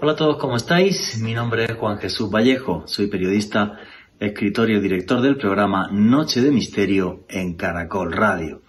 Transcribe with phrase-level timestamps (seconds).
[0.00, 1.20] Hola a todos, ¿cómo estáis?
[1.20, 3.80] Mi nombre es Juan Jesús Vallejo, soy periodista,
[4.20, 8.62] escritor y director del programa Noche de Misterio en Caracol Radio.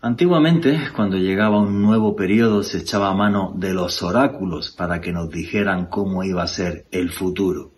[0.00, 5.12] Antiguamente, cuando llegaba un nuevo periodo, se echaba a mano de los oráculos para que
[5.12, 7.70] nos dijeran cómo iba a ser el futuro.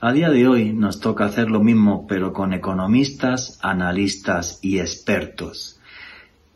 [0.00, 5.78] A día de hoy nos toca hacer lo mismo, pero con economistas, analistas y expertos.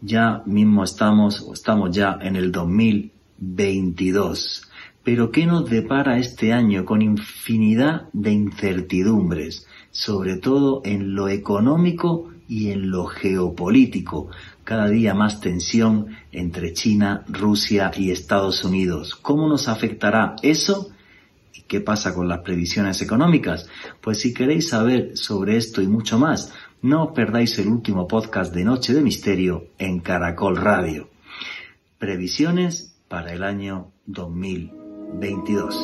[0.01, 4.65] Ya mismo estamos, estamos ya en el 2022
[5.11, 12.29] pero ¿qué nos depara este año con infinidad de incertidumbres, sobre todo en lo económico
[12.47, 14.29] y en lo geopolítico?
[14.65, 19.15] Cada día más tensión entre China, Rusia y Estados Unidos.
[19.15, 20.91] ¿Cómo nos afectará eso?
[21.55, 23.67] ¿Y qué pasa con las previsiones económicas?
[24.03, 26.53] Pues si queréis saber sobre esto y mucho más,
[26.83, 31.09] no os perdáis el último podcast de Noche de Misterio en Caracol Radio.
[31.97, 34.78] Previsiones para el año 2000.
[35.15, 35.75] 22.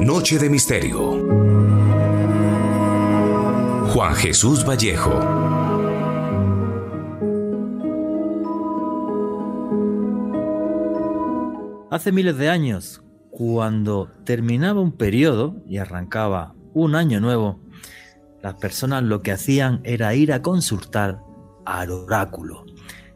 [0.00, 1.12] Noche de Misterio.
[3.92, 5.18] Juan Jesús Vallejo.
[11.90, 17.60] Hace miles de años, cuando terminaba un periodo y arrancaba un año nuevo,
[18.42, 21.20] las personas lo que hacían era ir a consultar
[21.64, 22.64] al oráculo.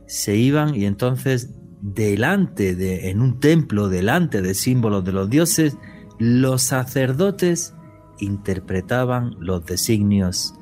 [0.06, 5.76] Se iban y entonces delante de, en un templo, delante de símbolos de los dioses,
[6.18, 7.74] los sacerdotes
[8.18, 10.54] interpretaban los designios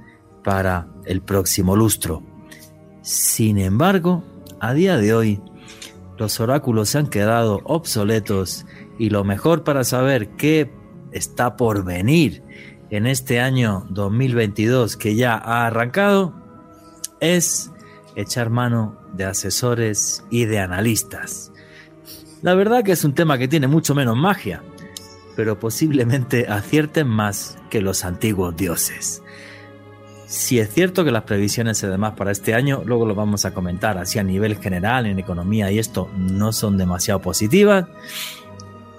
[0.45, 2.23] para el próximo lustro.
[3.03, 4.25] Sin embargo,
[4.61, 5.41] a día de hoy,
[6.17, 8.67] los oráculos se han quedado obsoletos
[8.99, 10.73] y lo mejor para saber qué
[11.13, 12.43] está por venir
[12.91, 16.35] en este año 2022 que ya ha arrancado
[17.21, 17.71] es
[18.19, 21.53] echar mano de asesores y de analistas.
[22.43, 24.61] La verdad que es un tema que tiene mucho menos magia,
[25.37, 29.23] pero posiblemente acierten más que los antiguos dioses.
[30.27, 33.55] Si es cierto que las previsiones y demás para este año, luego lo vamos a
[33.55, 37.87] comentar, así a nivel general en economía y esto no son demasiado positivas,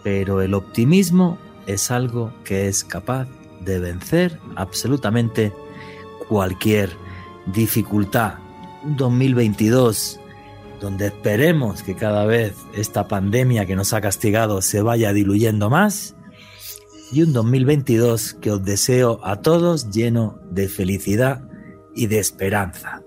[0.02, 1.38] pero el optimismo
[1.68, 3.28] es algo que es capaz
[3.60, 5.52] de vencer absolutamente
[6.30, 6.92] cualquier
[7.48, 8.36] dificultad
[8.84, 10.20] 2022
[10.80, 16.16] donde esperemos que cada vez esta pandemia que nos ha castigado se vaya diluyendo más
[17.12, 21.42] y un 2022 que os deseo a todos lleno de felicidad
[21.96, 23.02] y de esperanza.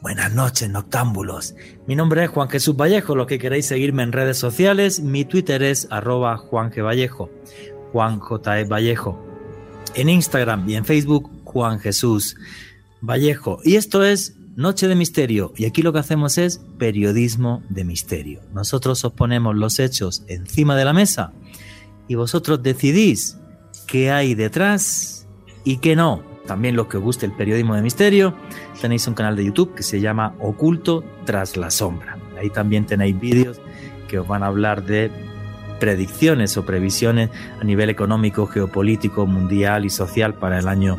[0.00, 1.56] Buenas noches, noctámbulos.
[1.88, 3.16] Mi nombre es Juan Jesús Vallejo.
[3.16, 6.70] Los que queréis seguirme en redes sociales, mi Twitter es arroba Juan.
[6.70, 7.30] Vallejo,
[7.92, 8.60] Juan J.
[8.60, 8.64] E.
[8.64, 9.20] Vallejo.
[9.96, 12.36] En Instagram y en Facebook, Juan Jesús
[13.00, 13.58] Vallejo.
[13.64, 15.52] Y esto es Noche de Misterio.
[15.56, 18.40] Y aquí lo que hacemos es periodismo de misterio.
[18.52, 21.32] Nosotros os ponemos los hechos encima de la mesa
[22.08, 23.38] y vosotros decidís
[23.86, 25.28] qué hay detrás
[25.62, 26.24] y qué no.
[26.44, 28.34] También los que os guste el periodismo de misterio,
[28.80, 32.18] tenéis un canal de YouTube que se llama Oculto tras la sombra.
[32.36, 33.60] Ahí también tenéis vídeos
[34.08, 35.12] que os van a hablar de
[35.78, 37.30] predicciones o previsiones
[37.60, 40.98] a nivel económico, geopolítico, mundial y social para el año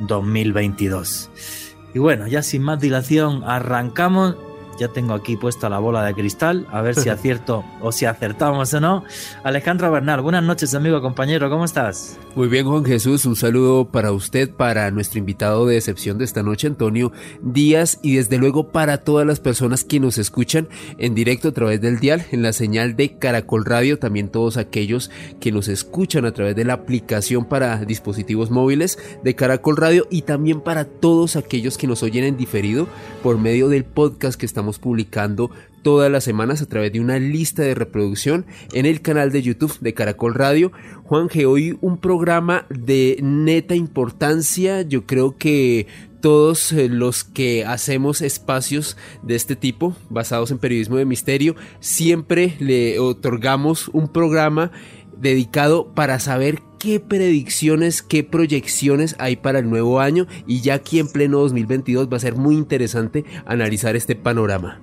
[0.00, 1.67] 2022.
[1.94, 4.36] Y bueno, ya sin más dilación, arrancamos.
[4.78, 8.72] Ya tengo aquí puesta la bola de cristal, a ver si acierto o si acertamos
[8.74, 9.04] o no.
[9.42, 12.16] Alejandro Bernal, buenas noches, amigo, compañero, ¿cómo estás?
[12.36, 16.44] Muy bien, Juan Jesús, un saludo para usted, para nuestro invitado de excepción de esta
[16.44, 17.10] noche, Antonio
[17.42, 20.68] Díaz, y desde luego para todas las personas que nos escuchan
[20.98, 25.10] en directo a través del dial, en la señal de Caracol Radio, también todos aquellos
[25.40, 30.22] que nos escuchan a través de la aplicación para dispositivos móviles de Caracol Radio y
[30.22, 32.86] también para todos aquellos que nos oyen en diferido
[33.22, 35.50] por medio del podcast que estamos publicando
[35.82, 39.78] todas las semanas a través de una lista de reproducción en el canal de YouTube
[39.80, 40.70] de Caracol Radio.
[41.04, 44.82] Juan G, hoy un programa de neta importancia.
[44.82, 45.86] Yo creo que
[46.20, 52.56] todos eh, los que hacemos espacios de este tipo, basados en periodismo de misterio, siempre
[52.58, 54.72] le otorgamos un programa
[55.16, 60.98] dedicado para saber qué predicciones, qué proyecciones hay para el nuevo año y ya aquí
[60.98, 64.80] en pleno 2022 va a ser muy interesante analizar este panorama.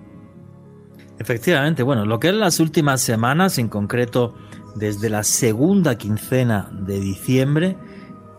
[1.18, 4.36] Efectivamente, bueno, lo que es las últimas semanas, en concreto
[4.76, 7.78] desde la segunda quincena de diciembre,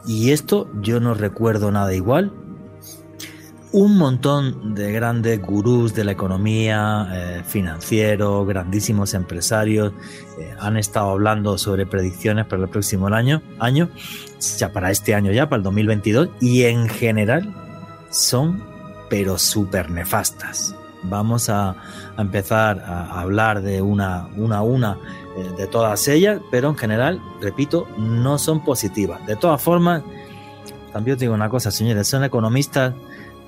[0.07, 2.33] y esto yo no recuerdo nada igual,
[3.77, 9.93] un montón de grandes gurús de la economía, eh, financieros, grandísimos empresarios
[10.39, 13.91] eh, han estado hablando sobre predicciones para el próximo año, año,
[14.57, 17.55] ya para este año ya, para el 2022, y en general
[18.09, 18.65] son
[19.11, 20.75] pero súper nefastas.
[21.03, 21.77] Vamos a,
[22.17, 24.97] empezar a hablar de una, una a una
[25.37, 29.27] eh, de todas ellas, pero en general, repito, no son positivas.
[29.27, 30.03] De todas formas,
[30.95, 32.95] también digo una cosa, señores, son economistas,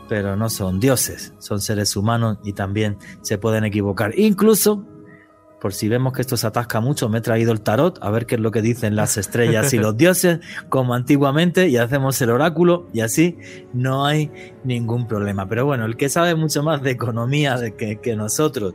[0.08, 4.19] pero no son dioses, son seres humanos y también se pueden equivocar.
[4.19, 4.84] Incluso,
[5.60, 8.26] por si vemos que esto se atasca mucho, me he traído el tarot a ver
[8.26, 12.31] qué es lo que dicen las estrellas y los dioses, como antiguamente, y hacemos el
[12.31, 13.38] oráculo y así
[13.72, 14.31] no hay
[14.64, 15.46] ningún problema.
[15.49, 18.75] Pero bueno, el que sabe mucho más de economía que, que nosotros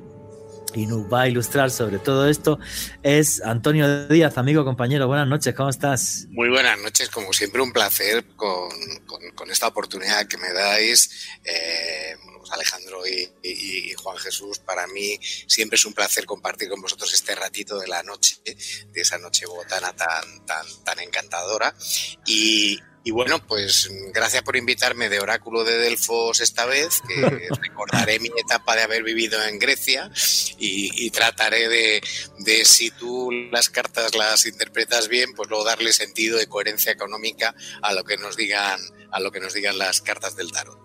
[0.73, 2.59] y nos va a ilustrar sobre todo esto
[3.01, 5.07] es Antonio Díaz, amigo, compañero.
[5.07, 6.27] Buenas noches, ¿cómo estás?
[6.29, 8.69] Muy buenas noches, como siempre un placer con,
[9.49, 11.27] esta oportunidad que me dais.
[11.43, 15.17] Eh, pues Alejandro y, y, Juan Jesús, para mí
[15.47, 19.45] siempre es un placer compartir con vosotros este ratito de la noche, de esa noche
[19.45, 21.73] botana tan, tan, tan encantadora.
[22.25, 28.19] Y, y bueno, pues gracias por invitarme de Oráculo de Delfos esta vez, que recordaré
[28.19, 30.09] mi etapa de haber vivido en Grecia
[30.57, 32.01] y, trataré de,
[32.39, 37.53] de, si tú las cartas las interpretas bien, pues luego darle sentido de coherencia económica
[37.81, 38.79] a lo que nos digan,
[39.11, 40.79] a lo que nos digan las cartas del tarot.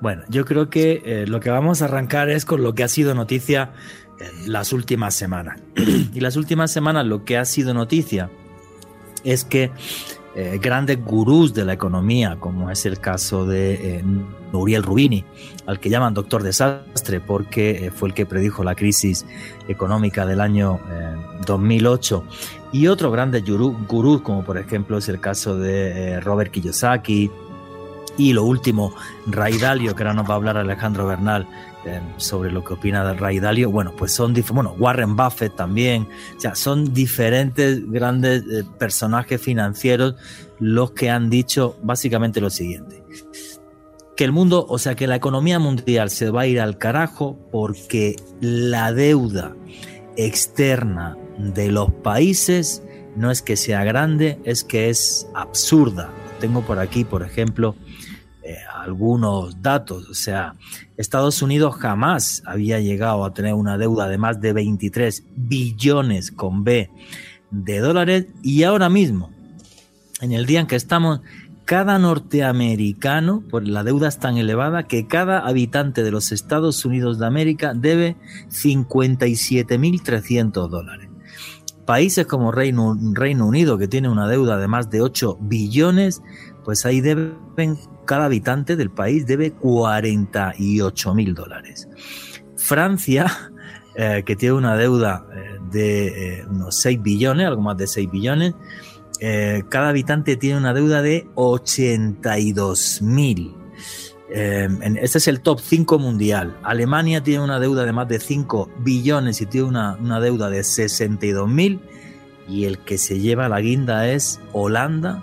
[0.00, 2.88] Bueno, yo creo que eh, lo que vamos a arrancar es con lo que ha
[2.88, 3.72] sido noticia
[4.20, 5.60] en las últimas semanas.
[6.14, 8.30] y las últimas semanas lo que ha sido noticia
[9.24, 9.72] es que
[10.36, 14.04] eh, grandes gurús de la economía, como es el caso de eh,
[14.52, 15.24] Nuriel Rubini,
[15.64, 19.24] al que llaman doctor desastre porque eh, fue el que predijo la crisis
[19.68, 20.80] económica del año
[21.46, 22.24] 2008,
[22.72, 27.30] y otros grandes gurús, como por ejemplo es el caso de Robert Kiyosaki,
[28.16, 28.92] y lo último,
[29.26, 31.46] Ray Dalio, que ahora nos va a hablar Alejandro Bernal,
[31.86, 36.08] eh, sobre lo que opina de Ray Dalio, bueno, pues son, bueno, Warren Buffett también,
[36.36, 40.14] o sea, son diferentes grandes eh, personajes financieros
[40.58, 43.02] los que han dicho básicamente lo siguiente.
[44.16, 47.36] Que el mundo, o sea, que la economía mundial se va a ir al carajo
[47.50, 49.56] porque la deuda
[50.16, 52.82] externa de los países
[53.16, 56.10] no es que sea grande, es que es absurda.
[56.40, 57.74] Tengo por aquí, por ejemplo,
[58.84, 60.08] algunos datos.
[60.08, 60.54] O sea,
[60.96, 66.64] Estados Unidos jamás había llegado a tener una deuda de más de 23 billones con
[66.64, 66.90] B
[67.50, 69.30] de dólares y ahora mismo,
[70.20, 71.20] en el día en que estamos,
[71.64, 77.18] cada norteamericano, por la deuda es tan elevada que cada habitante de los Estados Unidos
[77.18, 78.16] de América debe
[78.50, 81.08] 57.300 dólares.
[81.86, 86.22] Países como Reino, Reino Unido, que tiene una deuda de más de 8 billones,
[86.64, 91.88] pues ahí deben cada habitante del país debe 48 mil dólares.
[92.56, 93.26] Francia,
[93.94, 98.10] eh, que tiene una deuda eh, de eh, unos 6 billones, algo más de 6
[98.10, 98.54] billones,
[99.70, 103.54] cada habitante tiene una deuda de 82 mil.
[104.28, 106.58] este es el top 5 mundial.
[106.62, 110.62] Alemania tiene una deuda de más de 5 billones y tiene una, una deuda de
[110.62, 111.80] 62 mil.
[112.46, 115.22] Y el que se lleva la guinda es Holanda,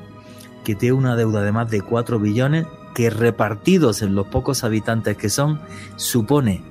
[0.63, 5.17] que tiene una deuda de más de 4 billones, que repartidos en los pocos habitantes
[5.17, 5.59] que son,
[5.95, 6.61] supone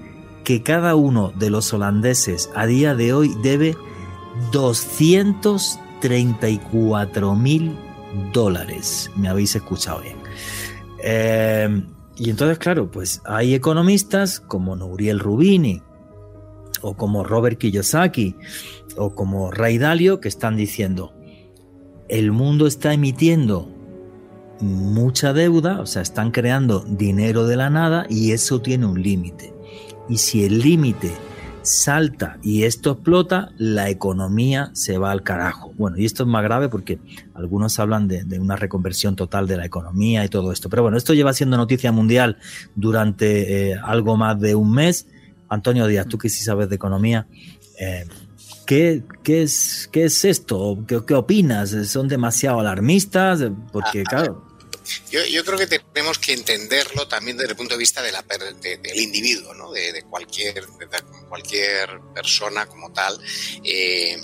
[0.44, 3.76] que cada uno de los holandeses a día de hoy debe
[4.52, 7.76] 234 mil
[8.32, 9.10] dólares.
[9.16, 10.16] Me habéis escuchado bien.
[11.02, 11.82] Eh,
[12.16, 15.82] y entonces, claro, pues hay economistas como Nouriel Rubini,
[16.82, 18.37] o como Robert Kiyosaki,
[18.96, 21.12] o como Ray Dalio, que están diciendo,
[22.09, 23.68] el mundo está emitiendo
[24.61, 29.52] mucha deuda, o sea, están creando dinero de la nada y eso tiene un límite.
[30.09, 31.12] Y si el límite
[31.62, 35.73] salta y esto explota, la economía se va al carajo.
[35.76, 36.99] Bueno, y esto es más grave porque
[37.35, 40.69] algunos hablan de, una reconversión total de la economía y todo esto.
[40.69, 42.38] Pero bueno, esto lleva siendo noticia mundial
[42.75, 45.07] durante eh, algo más de un mes.
[45.49, 47.26] Antonio Díaz, tú que sí sabes de economía,
[47.79, 48.07] eh,
[48.67, 50.85] ¿qué, es, ¿qué es esto?
[50.87, 51.71] ¿Qué, ¿Qué, opinas?
[51.88, 53.45] ¿Son demasiado alarmistas?
[53.73, 54.50] Porque, ah, claro
[55.11, 59.00] yo, creo que tenemos que entenderlo también desde el punto de vista de la, del
[59.00, 59.70] individuo, ¿no?
[59.73, 60.66] de, cualquier,
[61.28, 63.20] cualquier persona como tal.
[63.64, 64.20] Eh,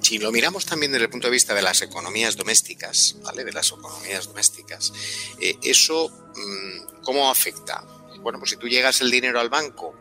[0.00, 3.44] si lo miramos también desde el punto de vista de las economías domésticas, ¿vale?
[3.44, 4.92] De las economías domésticas,
[5.40, 7.84] eh, eso, mm, ¿cómo afecta?
[8.20, 9.94] Bueno, pues si tú llegas el dinero al banco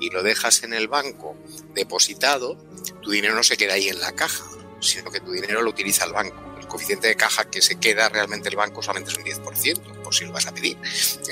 [0.00, 1.36] y lo dejas en el banco
[1.74, 2.56] depositado,
[3.00, 4.44] tu dinero no se queda ahí en la caja,
[4.80, 8.48] sino que tu dinero lo utiliza el banco coeficiente de caja que se queda realmente
[8.48, 10.76] el banco solamente es un 10%, por si lo vas a pedir.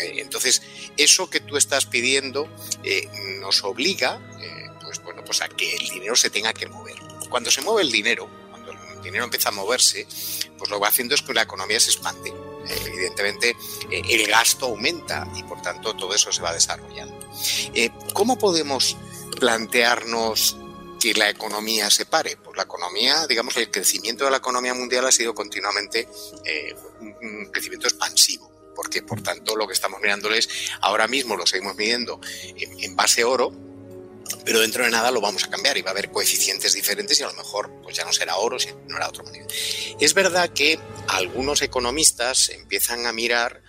[0.00, 0.62] Eh, entonces,
[0.96, 2.48] eso que tú estás pidiendo
[2.84, 3.08] eh,
[3.40, 6.94] nos obliga eh, pues, bueno, pues a que el dinero se tenga que mover.
[7.28, 10.06] Cuando se mueve el dinero, cuando el dinero empieza a moverse,
[10.56, 12.32] pues lo que va haciendo es que la economía se expande.
[12.86, 13.56] evidentemente,
[13.90, 17.18] el gasto aumenta y por tanto todo eso se va desarrollando.
[18.14, 18.96] ¿Cómo podemos
[19.40, 20.56] plantearnos
[21.02, 22.36] que la economía se pare?
[22.36, 26.06] Pues la economía, digamos, el crecimiento de la economía mundial ha sido continuamente
[26.44, 30.48] eh, un crecimiento expansivo porque por tanto lo que estamos mirándoles
[30.80, 32.20] ahora mismo lo seguimos midiendo
[32.56, 33.52] en, base oro,
[34.46, 37.22] pero dentro de nada lo vamos a cambiar y va a haber coeficientes diferentes y
[37.24, 39.46] a lo mejor pues ya no será oro, sino será otro manera.
[40.00, 40.78] Es verdad que
[41.08, 43.60] algunos economistas empiezan a mirar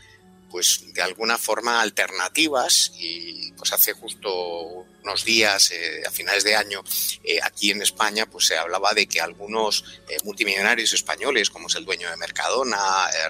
[0.51, 6.55] pues de alguna forma alternativas y pues hace justo unos días, eh, a finales de
[6.55, 6.83] año,
[7.23, 11.75] eh, aquí en España, pues se hablaba de que algunos eh, multimillonarios españoles, como es
[11.75, 12.77] el dueño de Mercadona,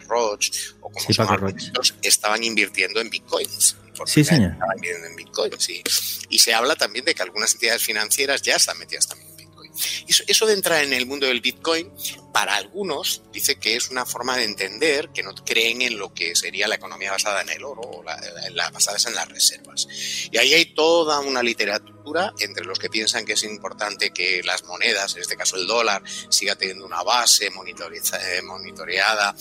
[0.07, 0.51] Roche
[0.81, 1.55] o como sí, son
[2.01, 3.75] estaban invirtiendo en bitcoins.
[4.05, 4.53] Sí, señor.
[4.53, 5.69] Estaban invirtiendo en bitcoins.
[5.69, 5.83] Y,
[6.29, 9.71] y se habla también de que algunas entidades financieras ya están metidas también en bitcoin.
[10.07, 11.91] Eso, eso de entrar en el mundo del bitcoin
[12.33, 16.35] para algunos dice que es una forma de entender que no creen en lo que
[16.35, 18.19] sería la economía basada en el oro o la,
[18.51, 18.71] la
[19.07, 19.87] en las reservas.
[20.31, 21.93] Y ahí hay toda una literatura
[22.39, 26.01] entre los que piensan que es importante que las monedas, en este caso el dólar,
[26.29, 29.35] siga teniendo una base eh, monitoreada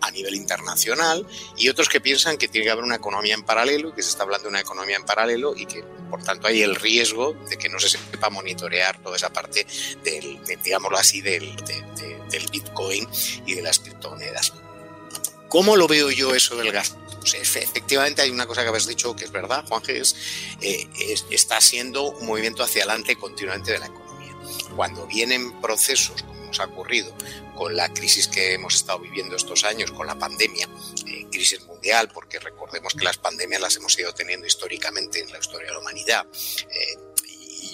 [0.00, 1.26] a, nivel internacional
[1.58, 4.10] y otros que piensan que tiene que haber una economía en paralelo y que se
[4.10, 7.58] está hablando de una economía en paralelo y que por tanto hay el riesgo de
[7.58, 9.66] que no se sepa monitorear toda esa parte
[10.02, 11.54] del, digámoslo así, del,
[12.38, 13.08] del Bitcoin
[13.46, 14.52] y de las criptomonedas.
[15.48, 16.98] ¿Cómo lo veo yo eso del gasto?
[17.20, 21.60] Pues efectivamente hay una cosa que habéis dicho que es verdad, Juan eh, es, está
[21.60, 24.34] siendo un movimiento hacia adelante continuamente de la economía.
[24.76, 27.12] Cuando vienen procesos, como nos ha ocurrido
[27.56, 30.68] con la crisis que hemos estado viviendo estos años, con la pandemia,
[31.06, 35.38] eh, crisis mundial, porque recordemos que las pandemias las hemos ido teniendo históricamente en la
[35.38, 36.26] historia de la humanidad,
[36.70, 36.98] eh,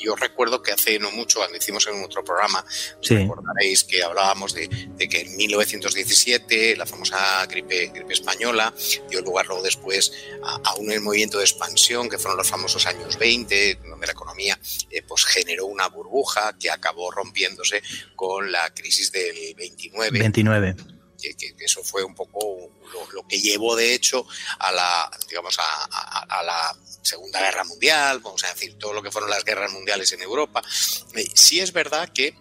[0.02, 2.64] yo recuerdo que hace no mucho, cuando hicimos en otro programa,
[3.02, 8.72] recordaréis que hablábamos de, que en 1917 la famosa gripe, gripe española
[9.08, 13.80] dio lugar luego después a, un movimiento de expansión que fueron los famosos años 20,
[13.88, 14.58] donde la economía
[14.90, 17.82] eh, pues generó una burbuja que acabó rompiéndose
[18.16, 20.18] con la crisis del 29.
[20.18, 20.91] 29
[21.36, 22.70] que, eso fue un poco
[23.12, 24.26] lo, que llevó de hecho
[24.58, 29.30] a la, digamos, a, la Segunda Guerra Mundial, vamos a decir, todo lo que fueron
[29.30, 30.62] las guerras mundiales en Europa.
[31.14, 32.34] Eh, sí es verdad que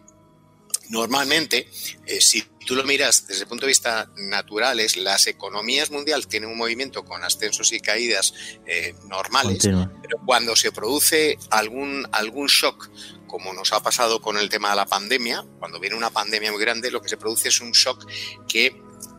[0.90, 1.70] normalmente,
[2.06, 6.50] eh, si tú lo miras desde el punto de vista naturales, las economías mundiales tienen
[6.50, 8.34] un movimiento con ascensos y caídas
[8.66, 12.90] eh, normales, pero cuando se produce algún, algún shock
[13.32, 16.60] como nos ha pasado con el tema de la pandemia, cuando viene una pandemia muy
[16.60, 18.06] grande, lo que se produce es un shock
[18.46, 18.76] que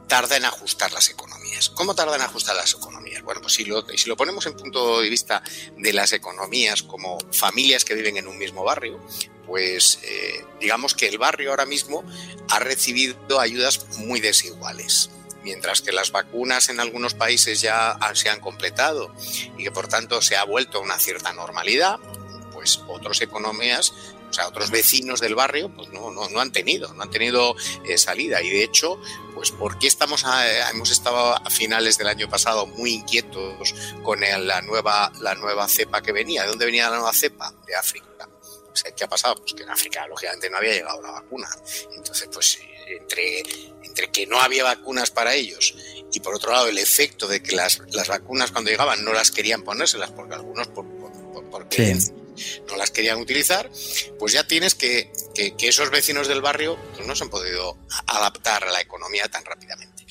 [0.07, 1.71] tarda en ajustar las economías.
[1.71, 3.23] ¿Cómo tarda en ajustar las economías?
[3.23, 5.43] Bueno, pues si lo, ponemos en punto de vista
[5.79, 9.01] de las economías como familias que viven en un mismo barrio,
[9.47, 12.05] pues eh, digamos que el barrio ahora mismo
[12.51, 15.09] ha recibido ayudas muy desiguales
[15.43, 19.13] mientras que las vacunas en algunos países ya se han completado
[19.59, 21.99] y que por tanto se ha vuelto a una cierta normalidad,
[22.63, 23.93] pues otras economías,
[24.31, 27.57] o sea, otros vecinos del barrio, pues no, no, no han tenido, no han tenido
[27.85, 28.41] eh, salida.
[28.41, 29.01] Y de hecho,
[29.35, 30.25] pues porque estamos
[30.71, 36.03] hemos estado a finales del año pasado muy inquietos con la, nueva, la nueva cepa
[36.03, 36.43] que venía.
[36.43, 37.53] ¿De dónde venía la nueva cepa?
[37.67, 38.07] De África.
[38.73, 39.35] O sea, ¿qué ha pasado?
[39.35, 41.49] Pues que en África, lógicamente, no había llegado la vacuna.
[41.97, 43.43] Entonces, pues entre,
[43.83, 45.75] entre que no había vacunas para ellos
[46.13, 49.31] y por otro lado el efecto de que las, las vacunas cuando llegaban no las
[49.31, 50.87] querían ponérselas porque algunos por,
[51.51, 51.69] por,
[52.69, 53.71] no las querían utilizar,
[54.19, 58.65] pues ya tienes que, que, esos vecinos del barrio pues no se han podido adaptar
[58.65, 60.05] a la economía tan rápidamente.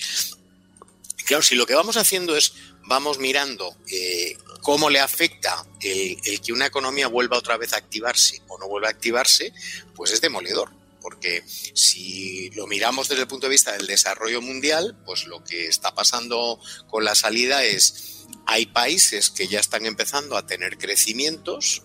[1.26, 2.54] Claro, si lo que vamos haciendo es,
[2.86, 8.42] vamos mirando eh, cómo le afecta el, que una economía vuelva otra vez a activarse
[8.48, 9.54] o no vuelva a activarse,
[9.96, 10.72] pues es demoledor.
[11.02, 15.66] Porque si lo miramos desde el punto de vista del desarrollo mundial, pues lo que
[15.66, 16.60] está pasando
[16.90, 21.82] con la salida es, hay países que ya están empezando a tener crecimientos,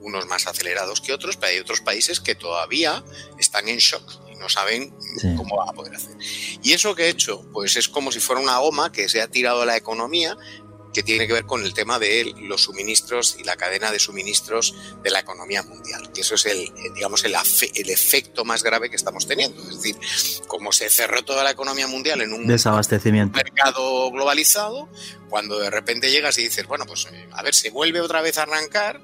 [0.00, 3.04] unos más acelerados que otros, pero hay otros países que todavía
[3.38, 4.94] están en shock y no saben
[5.36, 6.16] cómo van a poder hacer.
[6.62, 9.28] Y eso que he hecho, pues es como si fuera una goma que se ha
[9.28, 10.36] tirado a la economía,
[10.96, 14.74] que tiene que ver con el tema de los suministros y la cadena de suministros
[15.02, 17.34] de la economía mundial, que eso es el, digamos, el,
[17.74, 19.60] el efecto más grave que estamos teniendo.
[19.68, 19.98] Es decir,
[20.46, 24.88] como se cerró toda la economía mundial en un desabastecimiento mercado globalizado,
[25.28, 28.44] cuando de repente llegas y dices, bueno, pues a ver, se vuelve otra vez a
[28.44, 29.02] arrancar,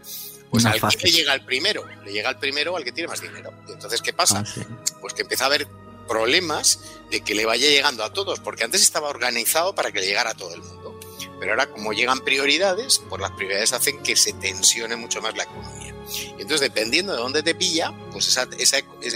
[0.52, 3.22] pues al que le llega el primero, le llega el primero al que tiene más
[3.22, 3.54] dinero.
[3.66, 4.44] Y entonces, ¿qué pasa?
[4.46, 4.64] Ah,
[5.00, 5.66] pues que empieza a haber
[6.06, 6.78] problemas
[7.10, 10.32] de que le vaya llegando a todos, porque antes estaba organizado para que le llegara
[10.32, 11.00] a todo el mundo.
[11.40, 15.44] Pero ahora, como llegan prioridades, pues las prioridades hacen que se tensione mucho más la
[15.44, 15.94] economía.
[16.36, 18.46] Y entonces, dependiendo de dónde te pilla, pues esa,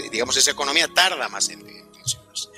[0.09, 2.49] digamos, esa economía tarda más en tensionarse.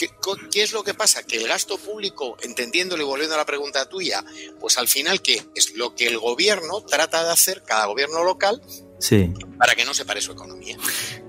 [0.00, 0.10] ¿Qué,
[0.50, 1.22] ¿qué, es lo que pasa?
[1.24, 4.24] Que el gasto público, entendiéndolo y volviendo a la pregunta tuya,
[4.58, 8.62] pues al final, ¿qué es lo que el gobierno trata de hacer, cada gobierno local,
[8.98, 9.32] Sí.
[9.58, 10.76] para que no se pare su economía.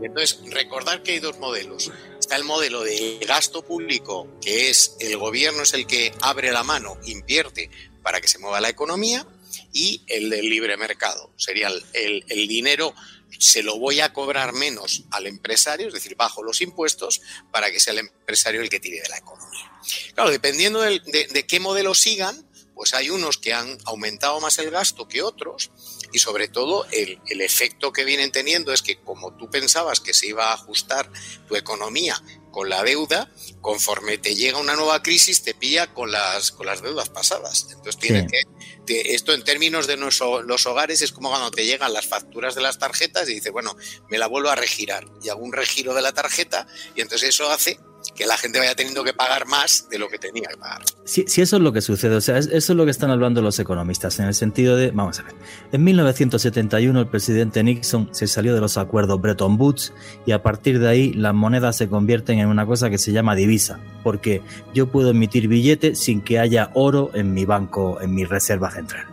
[0.02, 1.90] Entonces, recordar que hay dos modelos.
[2.20, 6.64] Está el modelo de gasto público, que es el gobierno es el que abre la
[6.64, 7.70] mano, invierte
[8.04, 9.26] para que se mueva la economía,
[9.74, 11.32] y el del libre mercado.
[11.38, 12.94] Sería el, el, el dinero
[13.40, 17.22] se lo voy a cobrar menos al empresario, es decir, bajo los impuestos,
[17.52, 19.72] para que sea el empresario el que tire de la economía.
[20.14, 24.72] Claro, dependiendo de, de, qué modelo sigan, pues hay unos que han aumentado más el
[24.72, 25.72] gasto que otros
[26.14, 30.14] y sobre todo el, el, efecto que vienen teniendo es que como tú pensabas que
[30.14, 31.12] se iba a ajustar
[31.48, 32.22] tu economía
[32.52, 33.32] con la deuda,
[33.62, 37.68] conforme te llega una nueva crisis te pilla con las, con las deudas pasadas.
[37.70, 38.28] Entonces tiene sí.
[38.28, 38.44] que,
[38.86, 42.56] te, esto en términos de nuestro, los hogares es como cuando te llegan las facturas
[42.56, 43.76] de las tarjetas y dices, bueno,
[44.10, 47.50] me la vuelvo a regirar y hago un regiro de la tarjeta y entonces eso
[47.50, 47.80] hace
[48.16, 50.82] que la gente vaya teniendo que pagar más de lo que tenía que pagar.
[51.04, 52.16] Sí, sí, eso es lo que sucede.
[52.16, 55.20] O sea, eso es lo que están hablando los economistas, en el sentido de, vamos
[55.20, 55.36] a ver,
[55.72, 59.94] en 1971 el presidente Nixon se salió de los acuerdos Bretton Woods
[60.26, 63.36] y a partir de ahí las monedas se convierten en una cosa que se llama
[63.36, 64.42] divisa, porque
[64.74, 69.06] yo puedo emitir billetes sin que haya oro en mi banco, en mi reserva central.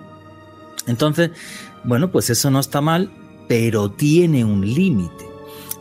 [0.87, 1.31] Entonces,
[1.85, 3.11] bueno, pues eso no está mal,
[3.47, 5.28] pero tiene un límite.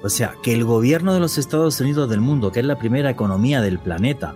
[0.08, 3.10] O sea, que el gobierno de los Estados Unidos del mundo, que es la primera
[3.10, 4.36] economía del planeta,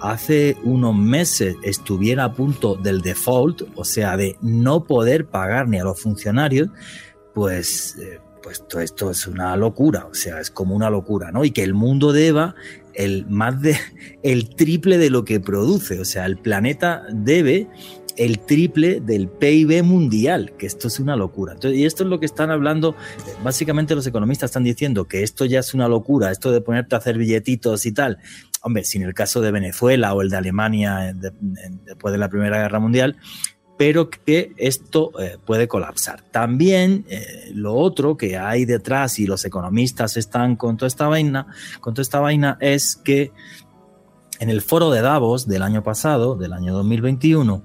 [0.00, 5.78] hace unos meses estuviera a punto del default, o sea, de no poder pagar ni
[5.78, 6.70] a los funcionarios,
[7.34, 11.44] pues, eh, pues todo esto es una locura, o sea, es como una locura, ¿no?
[11.44, 12.54] Y que el mundo deba
[12.94, 13.76] el más de
[14.22, 17.68] el triple de lo que produce, o sea, el planeta debe
[18.20, 21.54] el triple del PIB mundial, que esto es una locura.
[21.54, 22.94] Entonces, y esto es lo que están hablando,
[23.42, 26.98] básicamente los economistas están diciendo que esto ya es una locura, esto de ponerte a
[26.98, 28.18] hacer billetitos y tal.
[28.60, 32.28] Hombre, sin el caso de Venezuela o el de Alemania de, de, después de la
[32.28, 33.16] Primera Guerra Mundial,
[33.78, 36.20] pero que esto eh, puede colapsar.
[36.30, 41.46] También eh, lo otro que hay detrás y los economistas están con toda esta vaina,
[41.80, 43.32] con toda esta vaina es que
[44.40, 47.62] en el foro de Davos del año pasado, del año 2021,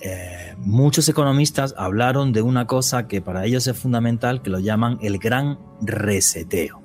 [0.00, 4.98] eh, muchos economistas hablaron de una cosa que para ellos es fundamental, que lo llaman
[5.00, 6.82] el gran reseteo.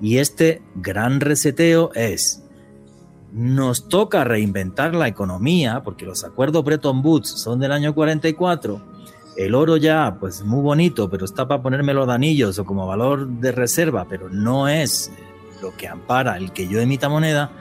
[0.00, 2.42] Y este gran reseteo es,
[3.32, 8.82] nos toca reinventar la economía, porque los acuerdos Bretton Woods son del año 44,
[9.36, 13.28] el oro ya, pues muy bonito, pero está para ponerme los anillos o como valor
[13.28, 15.10] de reserva, pero no es
[15.62, 17.52] lo que ampara el que yo emita moneda,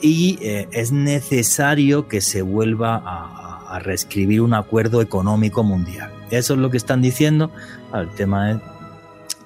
[0.00, 6.12] y eh, es necesario que se vuelva a, a, reescribir un acuerdo económico mundial.
[6.30, 7.50] Eso es lo que están diciendo.
[7.92, 8.58] El tema es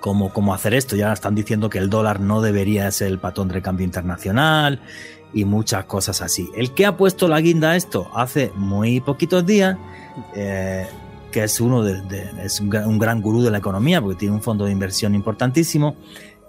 [0.00, 0.96] cómo, cómo hacer esto.
[0.96, 4.80] Ya están diciendo que el dólar no debería ser el patrón de cambio internacional
[5.32, 6.50] y muchas cosas así.
[6.54, 9.76] El que ha puesto la guinda a esto hace muy poquitos días,
[10.34, 10.86] eh,
[11.30, 12.02] que es uno de,
[12.42, 15.96] es un un gran gurú de la economía porque tiene un fondo de inversión importantísimo,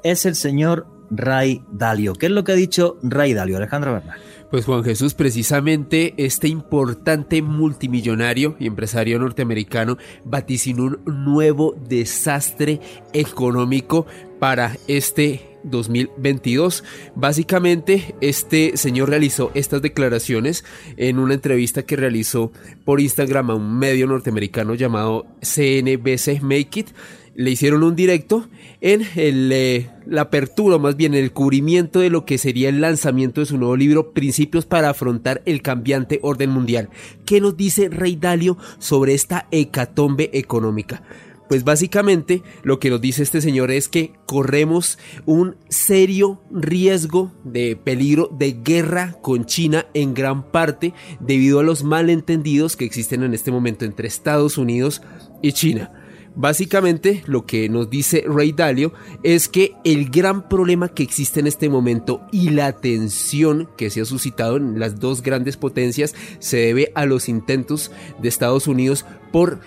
[0.03, 2.13] es el señor Ray Dalio.
[2.13, 4.19] ¿Qué es lo que ha dicho Ray Dalio, Alejandro Bernal?
[4.53, 12.79] Pues Juan Jesús, precisamente este importante multimillonario y empresario norteamericano vaticinó un nuevo desastre
[13.13, 14.05] económico
[14.37, 16.83] para este 2022.
[17.15, 20.63] Básicamente, este señor realizó estas declaraciones
[20.97, 22.51] en una entrevista que realizó
[22.85, 26.89] por Instagram a un medio norteamericano llamado CNBC Make It
[27.35, 28.47] le hicieron un directo
[28.81, 33.41] en el, eh, la apertura, más bien el cubrimiento de lo que sería el lanzamiento
[33.41, 36.89] de su nuevo libro Principios para afrontar el cambiante orden mundial.
[37.25, 41.03] ¿Qué nos dice Rey Dalio sobre esta hecatombe económica?
[41.49, 47.75] Pues básicamente lo que nos dice este señor es que corremos un serio riesgo de
[47.75, 53.33] peligro de guerra con China en gran parte debido a los malentendidos que existen en
[53.33, 55.01] este momento entre Estados Unidos
[55.41, 56.02] y China.
[56.35, 58.91] Básicamente lo que nos dice Ray Dalio
[59.21, 64.01] es que el gran problema que existe en este momento y la tensión que se
[64.01, 69.05] ha suscitado en las dos grandes potencias se debe a los intentos de Estados Unidos
[69.31, 69.59] por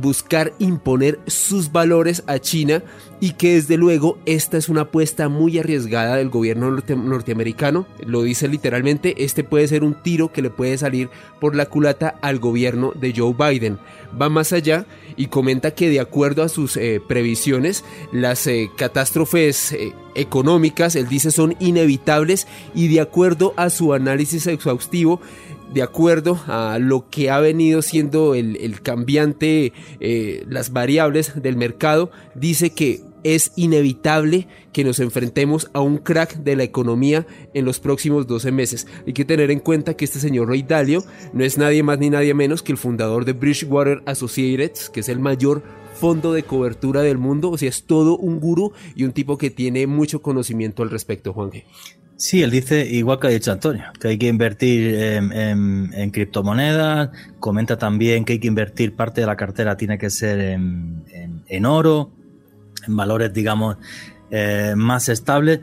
[0.00, 2.82] buscar imponer sus valores a China
[3.20, 8.22] y que desde luego esta es una apuesta muy arriesgada del gobierno norte norteamericano, lo
[8.22, 11.08] dice literalmente, este puede ser un tiro que le puede salir
[11.40, 13.78] por la culata al gobierno de Joe Biden.
[14.20, 19.72] Va más allá y comenta que de acuerdo a sus eh, previsiones, las eh, catástrofes
[19.72, 25.20] eh, económicas, él dice, son inevitables y de acuerdo a su análisis exhaustivo,
[25.72, 31.56] de acuerdo a lo que ha venido siendo el, el cambiante, eh, las variables del
[31.56, 37.64] mercado, dice que es inevitable que nos enfrentemos a un crack de la economía en
[37.64, 38.86] los próximos 12 meses.
[39.04, 41.02] Hay que tener en cuenta que este señor Ray Dalio
[41.32, 45.08] no es nadie más ni nadie menos que el fundador de Bridgewater Associates, que es
[45.08, 45.64] el mayor
[45.96, 49.50] fondo de cobertura del mundo, o sea, es todo un gurú y un tipo que
[49.50, 51.64] tiene mucho conocimiento al respecto, Juan G.
[52.18, 57.76] Sí, él dice, igual que ha dicho Antonio, que hay que invertir en, criptomonedas, comenta
[57.76, 62.10] también que hay que invertir parte de la cartera, tiene que ser en, oro,
[62.86, 63.76] en valores, digamos,
[64.30, 65.60] eh, más estables.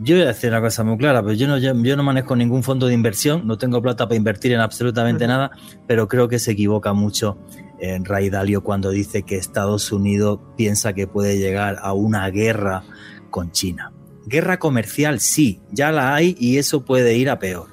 [0.00, 2.64] Yo voy a decir una cosa muy clara, pero yo no, yo, no manejo ningún
[2.64, 5.52] fondo de inversión, no tengo plata para invertir en absolutamente nada,
[5.86, 7.38] pero creo que se equivoca mucho
[7.78, 12.82] en Ray Dalio cuando dice que Estados Unidos piensa que puede llegar a una guerra
[13.30, 13.93] con China.
[14.26, 17.68] Guerra comercial sí, ya la hay y eso puede ir a peor.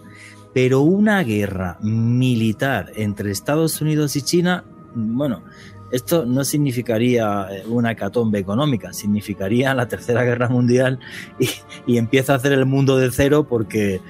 [0.54, 5.44] Pero una guerra militar entre Estados Unidos y China, bueno,
[5.92, 11.00] esto no significaría eh, una hecatombe económica, significaría la Tercera Guerra Mundial
[11.40, 11.50] y,
[11.86, 14.02] y empieza a hacer el mundo de cero porque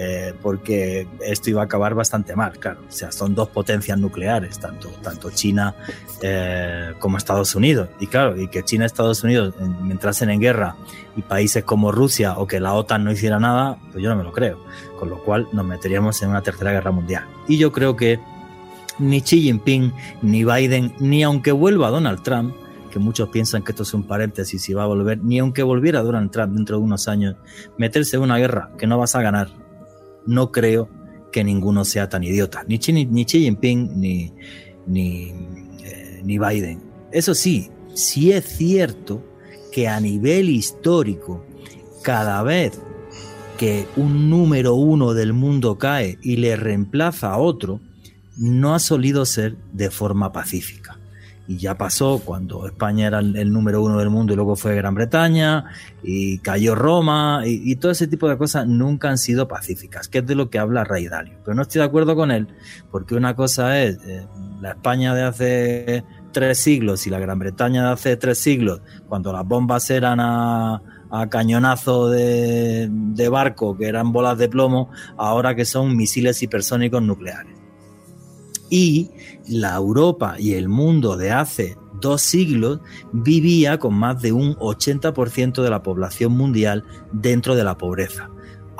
[0.00, 2.82] eh, porque esto iba a acabar bastante mal, claro.
[2.88, 5.74] O sea, son dos potencias nucleares, tanto, tanto China
[6.22, 7.88] eh, como Estados Unidos.
[7.98, 9.56] Y claro, y que China y Estados Unidos
[9.90, 10.76] entrasen en guerra
[11.16, 14.22] y países como Rusia o que la OTAN no hiciera nada, pues yo no me
[14.22, 14.60] lo creo.
[15.00, 17.24] Con lo cual nos meteríamos en una tercera guerra mundial.
[17.48, 18.20] Y yo creo que
[19.00, 22.54] ni Xi Jinping, ni Biden, ni aunque vuelva Donald Trump,
[22.92, 26.02] que muchos piensan que esto es un paréntesis y va a volver, ni aunque volviera
[26.02, 27.34] Donald Trump dentro de unos años,
[27.76, 29.48] meterse en una guerra que no vas a ganar
[30.28, 30.88] no creo
[31.32, 34.32] que ninguno sea tan idiota, ni Xi, ni Jinping ni,
[34.94, 36.80] eh, ni, Biden.
[37.10, 39.24] Eso sí, sí es cierto
[39.72, 41.44] que a nivel histórico,
[42.02, 42.80] cada vez
[43.56, 47.80] que un número uno del mundo cae y le reemplaza a otro,
[48.36, 50.87] no ha solido ser de forma pacífica
[51.48, 54.94] y ya pasó cuando España era el, número uno del mundo y luego fue Gran
[54.94, 55.64] Bretaña
[56.02, 60.26] y cayó Roma y, todo ese tipo de cosas nunca han sido pacíficas, que es
[60.26, 61.38] de lo que habla Ray Dalio.
[61.42, 62.48] Pero no estoy de acuerdo con él,
[62.90, 64.26] porque una cosa es eh,
[64.60, 69.32] la España de hace tres siglos y la Gran Bretaña de hace tres siglos, cuando
[69.32, 70.82] las bombas eran a,
[71.30, 77.57] cañonazo de barco, que eran bolas de plomo, ahora que son misiles hipersónicos nucleares.
[78.70, 79.10] Y
[79.48, 82.80] la Europa y el mundo de hace dos siglos
[83.12, 88.30] vivía con más de un 80% de la población mundial dentro de la pobreza.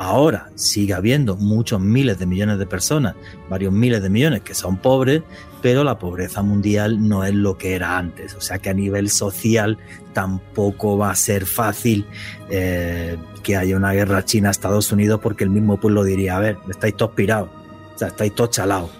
[0.00, 3.16] Ahora sigue habiendo muchos miles de millones de personas,
[3.50, 5.22] varios miles de millones que son pobres,
[5.60, 8.34] pero la pobreza mundial no es lo que era antes.
[8.36, 9.76] O sea que a nivel social
[10.12, 12.06] tampoco va a ser fácil
[12.48, 16.94] eh, que haya una guerra China-Estados Unidos porque el mismo pueblo diría, a ver, estáis
[16.94, 17.50] todos pirados,
[17.96, 18.90] o sea, estáis todos chalados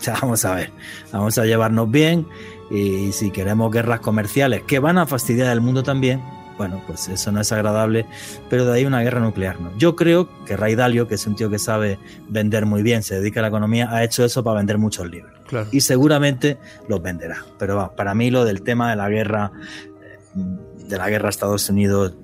[0.00, 0.72] o sea, vamos a ver,
[1.12, 2.26] vamos a llevarnos bien
[2.70, 6.22] y si queremos guerras comerciales que van a fastidiar el mundo también,
[6.56, 8.04] bueno, pues eso no es agradable,
[8.50, 9.76] pero de ahí una guerra nuclear no.
[9.78, 13.14] Yo creo que Ray Dalio, que es un tío que sabe vender muy bien, se
[13.14, 15.32] dedica a la economía, ha hecho eso para vender muchos libros.
[15.72, 17.44] Y seguramente los venderá.
[17.58, 19.52] Pero para mí lo del tema de la guerra,
[20.34, 22.14] de la guerra Estados Unidos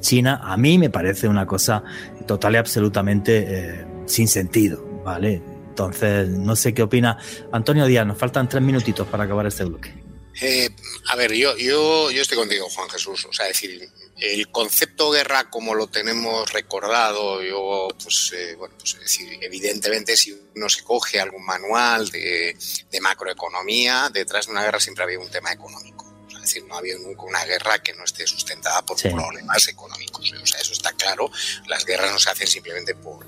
[0.00, 1.82] China, a mí me parece una cosa
[2.26, 5.42] total y absolutamente eh, sin sentido, ¿vale?
[5.78, 7.18] Entonces, no sé qué opina
[7.52, 8.04] Antonio Díaz.
[8.04, 9.94] Nos faltan tres minutitos para acabar este bloque.
[10.40, 10.68] Eh,
[11.08, 13.24] a ver, yo, yo, yo estoy contigo, Juan Jesús.
[13.26, 18.98] O sea, decir, el concepto guerra como lo tenemos recordado, yo, pues, eh, bueno, pues
[18.98, 22.56] decir, evidentemente si uno se coge algún manual de,
[22.90, 26.07] de macroeconomía, detrás de una guerra siempre había un tema económico
[26.48, 30.32] es decir, no ha habido nunca una guerra que no esté sustentada por problemas económicos.
[30.32, 31.30] O sea, eso está claro.
[31.66, 33.18] Las guerras no se hacen simplemente por,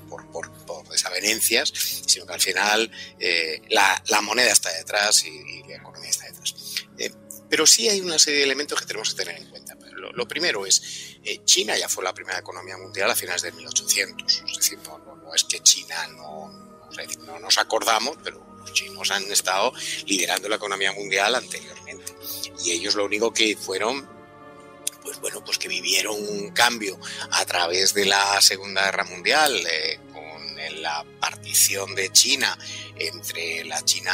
[0.89, 1.71] desavenencias,
[2.05, 6.55] sino que al final eh, la, moneda está detrás y, la economía está detrás.
[6.97, 7.11] Eh,
[7.47, 9.77] pero sí hay una serie de elementos que tenemos que tener en cuenta.
[9.95, 10.81] Lo, primero es,
[11.23, 14.43] eh, China ya fue la primera economía mundial a finales de 1800.
[14.49, 16.49] Es decir, no, es que China no,
[17.25, 19.73] no nos acordamos, pero los chinos han estado
[20.05, 22.13] liderando la economía mundial anteriormente.
[22.63, 24.07] Y ellos lo único que fueron
[25.03, 26.97] pues bueno, pues que vivieron un cambio
[27.31, 32.57] a través de la Segunda Guerra Mundial, eh, con la partición de China
[32.95, 34.13] entre la China,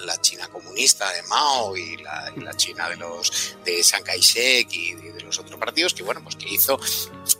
[0.00, 5.22] la China comunista de Mao y la, China de los de Chiang Kai-shek y de,
[5.22, 6.78] los otros partidos, que bueno, pues que hizo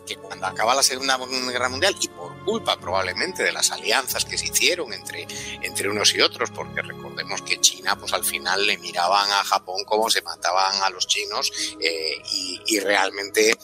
[0.06, 4.38] que cuando acaba la Segunda Guerra Mundial y por culpa probablemente de las alianzas que
[4.38, 5.26] se hicieron entre,
[5.62, 9.84] entre unos y otros, porque recordemos que China pues al final le miraban a Japón
[9.84, 13.56] como se mataban a los chinos eh, y, realmente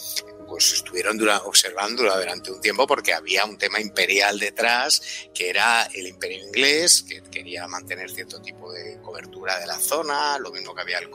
[0.48, 5.00] pues estuvieron observando durante un tiempo porque había un tema imperial detrás,
[5.34, 10.38] que era el imperio inglés, que quería mantener cierto tipo de cobertura de la zona,
[10.38, 11.10] lo mismo que había el,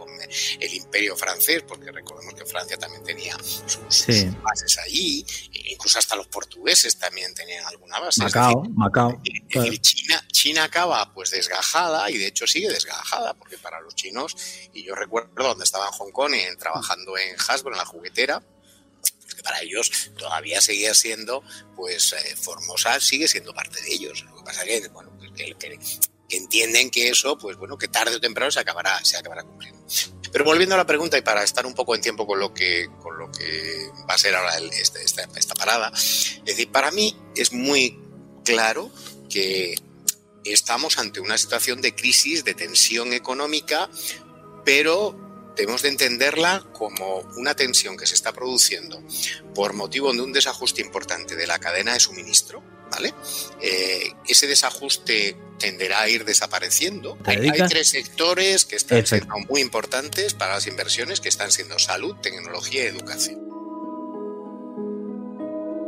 [0.60, 4.06] el imperio francés, porque recordemos que Francia también tenía sus,
[4.42, 8.24] bases allí, e incluso hasta los portugueses también tenían alguna base.
[8.24, 9.22] Macao, Macao.
[9.82, 14.36] China, China acaba pues desgajada y de hecho sigue desgajada, porque para los chinos,
[14.74, 18.44] y yo recuerdo donde estaba en Hong Kong y trabajando en Hasbro, en la juguetera,
[19.42, 21.44] para ellos todavía seguía siendo,
[21.76, 24.24] pues eh, Formosa sigue siendo parte de ellos.
[24.26, 25.80] Lo que pasa que, bueno, que,
[26.30, 29.86] entienden que eso, pues bueno, que tarde o temprano se acabará, se acabará cumpliendo.
[30.32, 32.90] Pero volviendo a la pregunta y para estar un poco en tiempo con lo que,
[33.02, 37.16] con lo que va a ser ahora este, esta, esta parada, es decir, para mí
[37.36, 38.00] es muy
[38.44, 38.92] claro
[39.30, 39.76] que
[40.44, 43.90] estamos ante una situación de crisis, de tensión económica,
[44.66, 45.23] pero
[45.56, 49.04] debemos de entenderla como una tensión que se está produciendo
[49.54, 53.14] por motivo de un desajuste importante de la cadena de suministro, ¿vale?
[53.62, 57.18] Eh, ese desajuste tenderá a ir desapareciendo.
[57.26, 62.16] Hay, tres sectores que están siendo muy importantes para las inversiones, que están siendo salud,
[62.22, 63.42] tecnología y educación.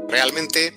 [0.08, 0.74] Realmente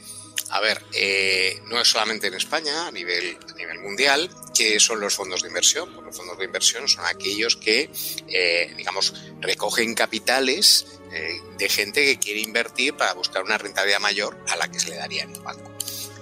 [0.51, 5.01] a ver, eh, no es solamente en España, a nivel, a nivel mundial, que son
[5.01, 5.93] los fondos de inversión.
[5.93, 7.91] Pues los fondos de inversión son aquellos que,
[8.29, 14.39] eh, digamos, recogen capitales eh, de gente que quiere invertir para buscar una rentabilidad mayor
[14.49, 15.71] a la que se le daría en el banco.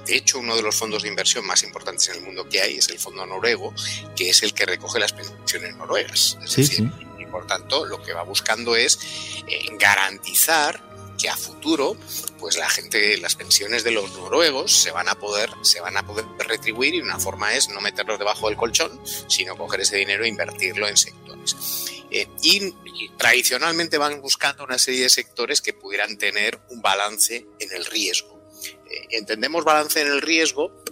[0.07, 2.76] De hecho, uno de los fondos de inversión más importantes en el mundo que hay
[2.76, 3.74] es el fondo noruego,
[4.14, 6.38] que es el que recoge las pensiones noruegas.
[6.44, 9.00] Es decir, y por tanto, lo que va buscando es
[9.72, 10.86] garantizar
[11.16, 11.96] que a futuro
[12.38, 16.07] pues la gente las pensiones de los noruegos se van a poder se van a
[16.07, 20.24] poder retribuir y una forma es no meterlos debajo del colchón sino coger ese dinero
[20.24, 21.57] e invertirlo en sectores.
[22.11, 22.72] Eh, y,
[23.18, 28.40] tradicionalmente van buscando una serie de sectores que pudieran tener un balance en el riesgo.
[28.90, 30.83] Eh, entendemos balance en el riesgo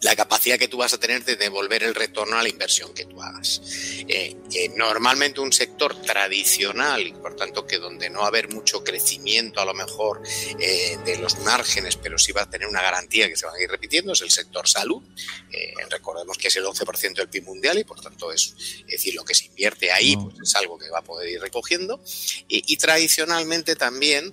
[0.00, 3.04] la capacidad que tú vas a tener de devolver el retorno a la inversión que
[3.04, 3.60] tú hagas.
[4.06, 4.36] Eh,
[4.76, 9.60] normalmente un sector tradicional y por tanto que donde no va a haber mucho crecimiento
[9.60, 10.22] a lo mejor
[10.60, 13.62] eh, de los márgenes, pero sí va a tener una garantía que se van a
[13.62, 15.02] ir repitiendo, es el sector salud.
[15.50, 18.54] Eh, recordemos que es el 11% del PIB mundial y por tanto es,
[18.86, 22.00] decir, lo que se invierte ahí pues es algo que va a poder ir recogiendo.
[22.48, 24.32] y tradicionalmente también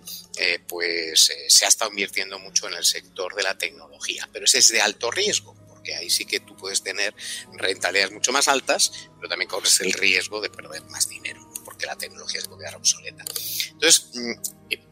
[0.67, 4.67] pues se ha estado invirtiendo mucho en el sector de la tecnología, pero ese es
[4.69, 7.15] de alto riesgo que ahí sí que tú puedes tener
[7.53, 11.95] rentabilidades mucho más altas, pero también corres el riesgo de perder más dinero, porque la
[11.95, 13.23] tecnología se puede quedar obsoleta.
[13.71, 14.33] Entonces, mm,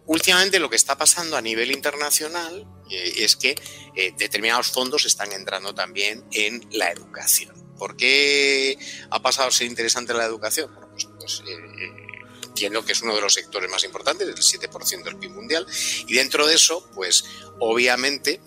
[0.05, 3.55] últimamente lo que está pasando a nivel internacional eh, es que
[3.95, 7.61] eh, determinados fondos están entrando también en la educación.
[7.77, 8.77] ¿Por qué
[9.09, 10.71] ha pasado a ser interesante la educación?
[10.73, 12.02] Bueno, pues, pues eh,
[12.53, 15.65] entiendo que es uno de los sectores más importantes, el 7% del PIB mundial,
[16.07, 17.25] y dentro de eso, pues
[17.59, 18.39] obviamente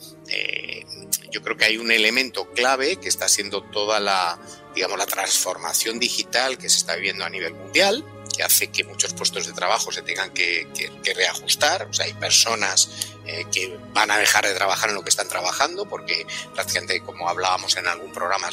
[1.30, 4.38] yo creo que hay un elemento clave que está siendo toda la,
[4.74, 9.12] digamos, la transformación digital que se está viviendo a nivel mundial, que hace que muchos
[9.12, 10.66] puestos de trabajo se tengan que,
[11.14, 11.88] reajustar.
[11.90, 12.88] O sea, hay personas
[13.26, 17.28] eh, que van a dejar de trabajar en lo que están trabajando, porque prácticamente, como
[17.28, 18.48] hablábamos en algún programa,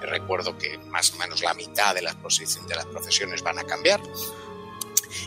[0.00, 4.00] recuerdo que más o menos la mitad de las, de las profesiones van a cambiar.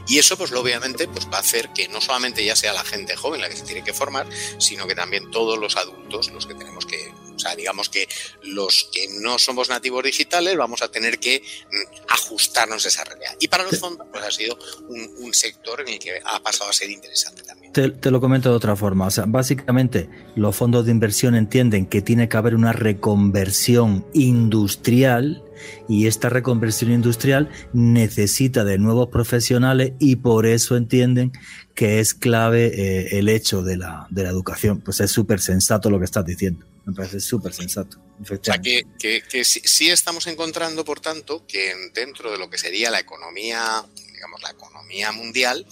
[0.08, 3.16] Y eso, pues obviamente, pues va a hacer que no solamente ya sea la gente
[3.16, 4.28] joven la que se tiene que formar,
[4.60, 8.08] sino que también todos los adultos los que tenemos que, o sea, digamos que
[8.44, 13.36] los que no somos nativos digitales vamos a tener que mm, ajustarnos a esa realidad.
[13.40, 14.58] Y para los fondos, pues ha sido
[14.90, 17.72] un, sector en el que ha pasado a ser interesante también.
[17.72, 19.08] Te, te, lo comento de otra forma.
[19.08, 25.42] O sea, básicamente, los fondos de inversión entienden que tiene que haber una reconversión industrial
[25.88, 31.32] y esta reconversión industrial necesita de nuevos profesionales y por eso entienden
[31.76, 34.82] que es clave eh, el hecho de la, de la educación.
[34.82, 36.66] Pues es súper sensato lo que estás diciendo.
[36.86, 37.98] Me parece súper sensato.
[38.22, 42.92] O sea, que, que, sí, estamos encontrando, por tanto, que dentro de lo que sería
[42.92, 45.66] la economía, digamos, la economía mundial,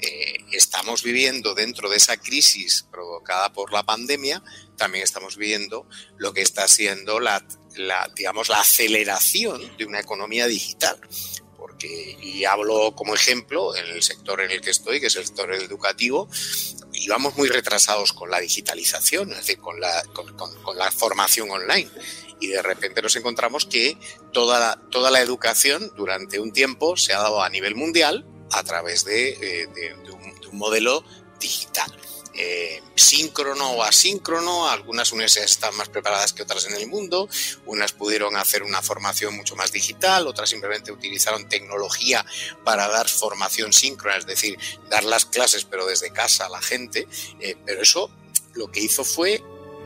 [0.00, 4.42] eh, estamos viviendo dentro de esa crisis provocada por la pandemia,
[4.76, 5.86] también estamos viviendo
[6.18, 7.44] lo que está siendo la
[7.78, 10.98] la, digamos, la aceleración de una economía digital.
[11.56, 15.26] Porque, y hablo como ejemplo en el sector en el que estoy, que es el
[15.26, 16.28] sector educativo,
[16.92, 21.90] y vamos muy retrasados con la digitalización, es decir, con la, con, la formación online.
[22.40, 23.98] Y de repente nos encontramos que
[24.32, 29.04] toda, toda la educación durante un tiempo se ha dado a nivel mundial a través
[29.04, 31.04] de, eh, un, de un modelo
[31.40, 31.90] digital.
[32.38, 34.68] Eh, síncrono o asíncrono.
[34.68, 37.28] Algunas universidades están más preparadas que otras en el mundo.
[37.66, 42.24] Unas pudieron hacer una formación mucho más digital, otras simplemente utilizaron tecnología
[42.64, 44.58] para dar formación síncrona, es decir,
[44.90, 47.08] dar las clases pero desde casa a la gente.
[47.40, 48.10] Eh, pero eso
[48.54, 49.42] lo que hizo fue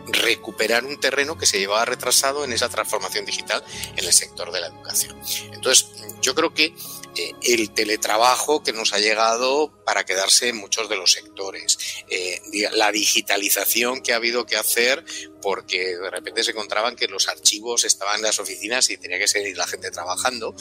[0.06, 3.62] recuperar un terreno que se llevaba retrasado en esa transformación digital
[3.96, 5.18] en el sector de la educación.
[5.52, 5.86] Entonces,
[6.22, 6.74] yo creo que
[7.16, 12.40] eh, el teletrabajo que nos ha llegado para quedarse en muchos de los sectores, eh,
[12.72, 15.04] la digitalización que ha habido que hacer
[15.42, 19.28] porque de repente se encontraban que los archivos estaban en las oficinas y tenía que
[19.28, 20.54] seguir la gente trabajando,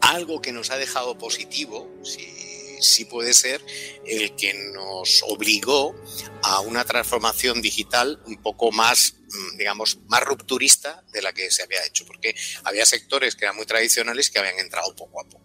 [0.00, 3.64] algo que nos ha dejado positivo, si sí puede ser
[4.06, 5.94] el que nos obligó
[6.42, 11.62] a una transformación digital un poco más, mm, digamos, más rupturista de la que se
[11.62, 12.34] había hecho, porque
[12.64, 15.44] había sectores que eran muy tradicionales que habían entrado poco a poco.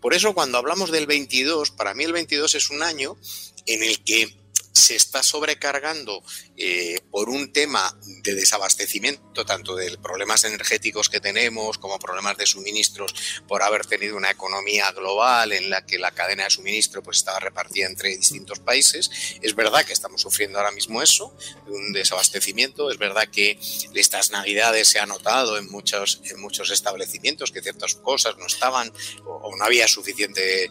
[0.00, 3.18] Por eso cuando hablamos del 22, para mí el 22 es un año
[3.66, 4.39] en el que
[4.72, 6.22] se está sobrecargando
[6.56, 12.46] eh, por un tema de desabastecimiento, tanto de problemas energéticos que tenemos como problemas de
[12.46, 13.14] suministros,
[13.48, 17.40] por haber tenido una economía global en la que la cadena de suministro pues, estaba
[17.40, 19.10] repartida entre distintos países.
[19.42, 22.90] Es verdad que estamos sufriendo ahora mismo eso, un desabastecimiento.
[22.90, 23.58] Es verdad que
[23.94, 28.92] estas navidades se ha notado en muchos, en muchos establecimientos que ciertas cosas no estaban
[29.24, 30.70] o, no había suficiente eh,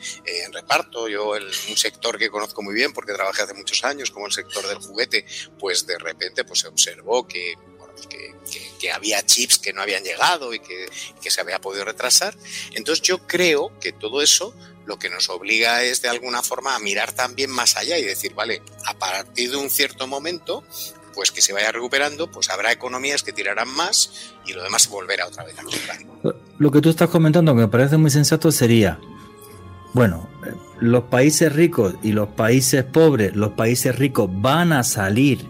[0.52, 1.08] reparto.
[1.08, 4.32] Yo, en un sector que conozco muy bien porque trabajé hace muchos años, como el
[4.32, 5.26] sector del juguete,
[5.60, 7.56] pues de repente pues se observó que,
[8.80, 10.90] que, había chips que no habían llegado y que,
[11.22, 12.36] que se había podido retrasar.
[12.74, 14.54] Entonces yo creo que todo eso
[14.86, 18.34] lo que nos obliga es de alguna forma a mirar también más allá y decir,
[18.34, 20.64] vale, a partir de un cierto momento,
[21.14, 25.28] pues que se vaya recuperando, pues habrá economías que tirarán más y lo demás volverá
[25.28, 26.00] otra vez a comprar.
[26.58, 29.00] Lo que tú estás comentando, que me parece muy sensato, sería,
[29.94, 30.28] bueno,
[30.82, 35.46] los países ricos y los países pobres, los países ricos van a salir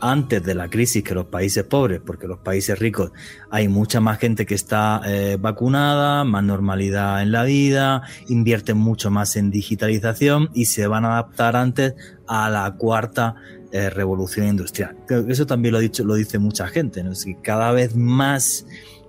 [0.00, 3.12] antes de la crisis que los países pobres, porque los países ricos
[3.50, 9.10] hay mucha más gente que está eh, vacunada, más normalidad en la vida, invierten mucho
[9.10, 11.94] más en digitalización y se van a adaptar antes
[12.26, 13.36] a la cuarta
[13.72, 14.96] eh, revolución industrial.
[15.28, 17.12] eso también lo, dicho, lo dice mucha gente, ¿no?
[17.42, 18.66] cada vez más,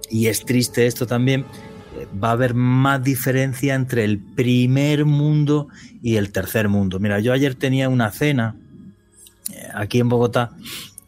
[0.10, 1.46] y es triste esto también,
[2.22, 5.68] va a haber más diferencia entre el primer mundo
[6.02, 7.00] y el tercer mundo.
[7.00, 8.56] Mira, yo ayer tenía una cena
[9.54, 10.52] eh, aquí en Bogotá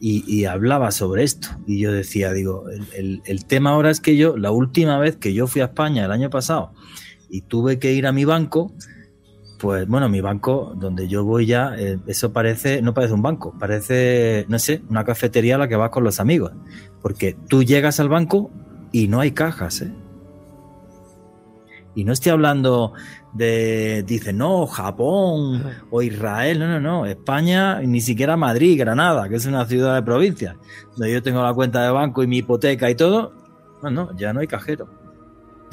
[0.00, 1.48] y, hablaba sobre esto.
[1.66, 5.46] Y yo decía, digo, el, tema ahora es que yo, la última vez que yo
[5.46, 6.72] fui a España el año pasado
[7.28, 8.72] y tuve que ir a mi banco,
[9.58, 13.54] pues bueno, mi banco, donde yo voy ya, eh, eso parece, no parece un banco,
[13.58, 16.52] parece, no sé, una cafetería a la que vas con los amigos.
[17.02, 18.52] Porque tú llegas al banco
[18.92, 19.92] y no hay cajas, ¿eh?
[21.98, 22.92] Y no estoy hablando
[23.32, 29.34] de, dice, no, Japón o Israel, no, no, no, España, ni siquiera Madrid, Granada, que
[29.34, 30.56] es una ciudad de provincia,
[30.92, 33.32] donde yo tengo la cuenta de banco y mi hipoteca y todo,
[33.82, 34.86] no, no, ya no hay cajero.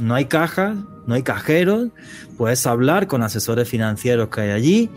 [0.02, 1.90] No hay cajas, no hay cajeros,
[2.40, 4.90] puedes hablar con asesores financieros que hay allí,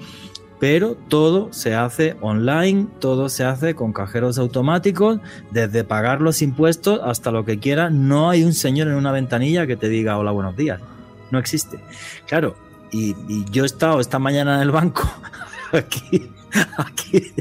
[0.58, 7.00] pero todo se hace online, todo se hace con cajeros automáticos, desde pagar los impuestos
[7.04, 7.92] hasta lo que quieras.
[7.92, 10.80] No hay un señor en una ventanilla que te diga hola, buenos días
[11.30, 11.78] no existe.
[12.26, 12.56] Claro,
[12.90, 13.14] y,
[13.50, 15.10] yo he estado esta mañana en el banco,
[15.72, 16.30] aquí,
[16.76, 17.32] aquí,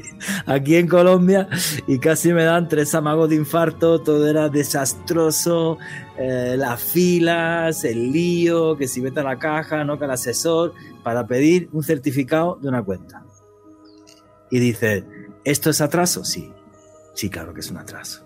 [0.45, 1.47] aquí en Colombia,
[1.88, 5.78] y casi me dan tres amagos de infarto, todo era desastroso,
[6.17, 10.73] eh, las filas, el lío, que si vete a la caja, no que el asesor,
[11.04, 13.23] para pedir un certificado de una cuenta.
[14.50, 15.06] Y dice,
[15.43, 16.23] ¿esto es atraso?
[16.23, 16.52] Sí,
[17.13, 18.26] sí, claro que es un atraso.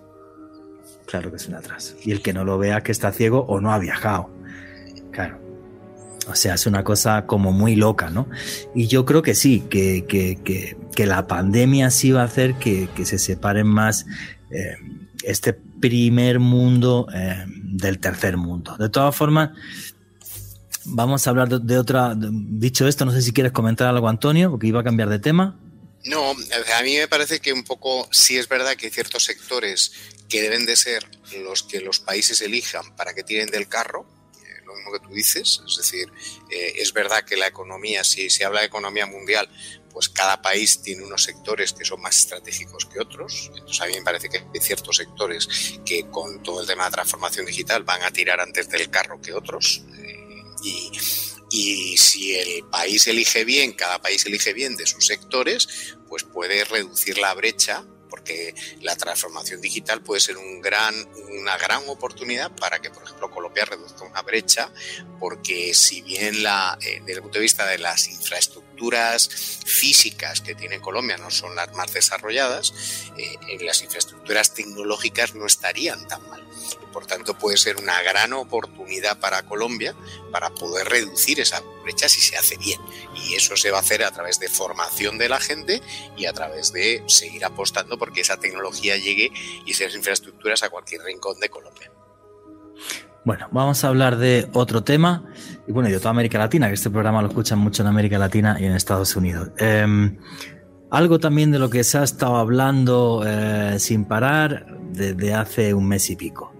[1.06, 1.96] Claro que es un atraso.
[2.02, 4.30] Y el que no lo vea que está ciego o no ha viajado.
[5.10, 5.41] Claro.
[6.28, 8.28] O sea, es una cosa como muy loca, ¿no?
[8.74, 12.88] Y yo creo que sí, que, que, que, la pandemia sí va a hacer que,
[13.04, 14.06] se separen más
[14.50, 14.76] eh,
[15.24, 18.76] este primer mundo eh, del tercer mundo.
[18.76, 19.50] De todas formas,
[20.84, 22.14] vamos a hablar de, otra.
[22.16, 25.58] dicho esto, no sé si quieres comentar algo, Antonio, porque iba a cambiar de tema.
[26.04, 29.92] No, a mí me parece que un poco sí es verdad que hay ciertos sectores
[30.28, 31.04] que deben de ser
[31.44, 34.06] los que los países elijan para que tiren del carro
[34.92, 36.12] que tú dices, es decir,
[36.50, 39.48] eh, es verdad que la economía, si se habla de economía mundial,
[39.90, 43.50] pues cada país tiene unos sectores que son más estratégicos que otros.
[43.54, 45.48] Entonces a mí me parece que hay ciertos sectores
[45.84, 49.34] que con todo el tema de transformación digital van a tirar antes del carro que
[49.34, 49.84] otros.
[49.98, 50.92] Eh,
[51.50, 55.68] y si el país elige bien, cada país elige bien de sus sectores,
[56.08, 60.94] pues puede reducir la brecha porque la transformación digital puede ser un gran,
[61.30, 64.70] una gran oportunidad para que, por ejemplo, Colombia reduzca una brecha,
[65.18, 69.28] porque si bien la, eh, desde el punto de vista de las infraestructuras, infraestructuras
[69.64, 72.72] físicas que tiene Colombia no son las más desarrolladas,
[73.16, 76.42] eh, las infraestructuras tecnológicas no estarían tan mal.
[76.92, 79.94] Por tanto, puede ser una gran oportunidad para Colombia
[80.30, 82.80] para poder reducir esa brecha si se hace bien.
[83.14, 85.80] Y eso se va a hacer a través de formación de la gente
[86.16, 89.32] y a través de seguir apostando porque esa tecnología llegue
[89.64, 91.90] y esas infraestructuras a cualquier rincón de Colombia.
[93.24, 95.24] Bueno, vamos a hablar de otro tema,
[95.68, 98.56] y bueno, de toda América Latina, que este programa lo escuchan mucho en América Latina
[98.58, 99.50] y en Estados Unidos.
[99.58, 100.18] Em,
[100.90, 105.86] algo también de lo que se ha estado hablando eh, sin parar desde hace un
[105.86, 106.52] mes y pico.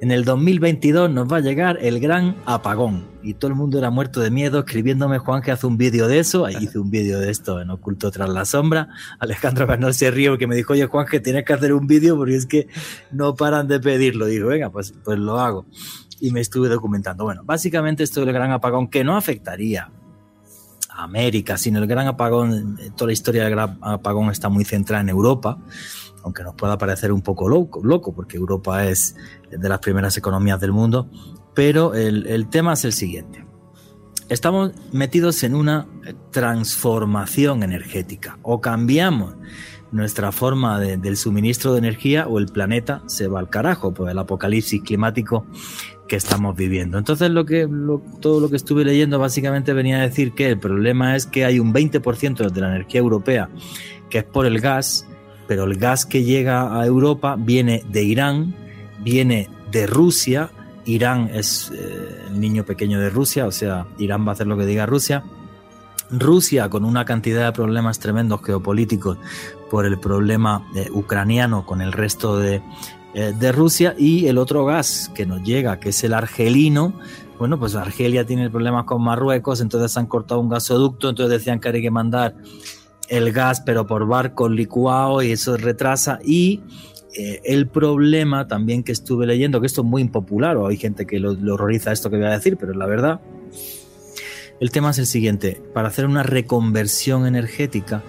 [0.00, 3.90] En el 2022 nos va a llegar el gran apagón y todo el mundo era
[3.90, 6.46] muerto de miedo escribiéndome Juan que hace un vídeo de eso.
[6.46, 8.88] Ahí hice un vídeo de esto en Oculto tras la sombra.
[9.18, 12.16] Alejandro Bernal se ríe porque me dijo, oye Juan que tienes que hacer un vídeo
[12.16, 12.66] porque es que
[13.12, 14.24] no paran de pedirlo.
[14.24, 15.66] Digo, venga, pues, pues lo hago.
[16.18, 17.24] Y me estuve documentando.
[17.24, 19.90] Bueno, básicamente esto del gran apagón que no afectaría
[20.88, 25.02] a América, sino el gran apagón, toda la historia del gran apagón está muy centrada
[25.02, 25.58] en Europa
[26.22, 29.16] aunque nos pueda parecer un poco loco, porque Europa es
[29.50, 31.08] de las primeras economías del mundo,
[31.54, 33.44] pero el, tema es el siguiente.
[34.28, 35.88] Estamos metidos en una
[36.30, 38.38] transformación energética.
[38.42, 39.34] O cambiamos
[39.90, 44.18] nuestra forma del suministro de energía o el planeta se va al carajo por el
[44.18, 45.46] apocalipsis climático
[46.06, 46.96] que estamos viviendo.
[46.96, 47.68] Entonces lo que
[48.20, 51.58] todo lo que estuve leyendo básicamente venía a decir que el problema es que hay
[51.58, 53.48] un 20% de la energía europea
[54.08, 55.06] que es por el gas
[55.50, 58.54] pero el gas que llega a Europa viene de Irán,
[59.00, 60.52] viene de Rusia,
[60.84, 64.56] Irán es eh, el niño pequeño de Rusia, o sea, Irán va a hacer lo
[64.56, 65.24] que diga Rusia.
[66.08, 69.18] Rusia con una cantidad de problemas tremendos geopolíticos
[69.68, 72.62] por el problema eh, ucraniano con el resto de,
[73.14, 73.96] eh, de Rusia.
[73.98, 76.92] Y el otro gas que nos llega, que es el argelino,
[77.40, 81.70] bueno, pues Argelia tiene problemas con Marruecos, entonces han cortado un gasoducto, entonces decían que
[81.70, 82.36] hay que mandar
[83.10, 86.20] el gas, pero por barco licuado y eso retrasa.
[86.24, 86.62] Y
[87.14, 91.06] eh, el problema también que estuve leyendo, que esto es muy impopular, o hay gente
[91.06, 93.20] que lo, horroriza esto que voy a decir, pero la verdad.
[94.60, 98.02] El tema es el siguiente, para hacer una reconversión energética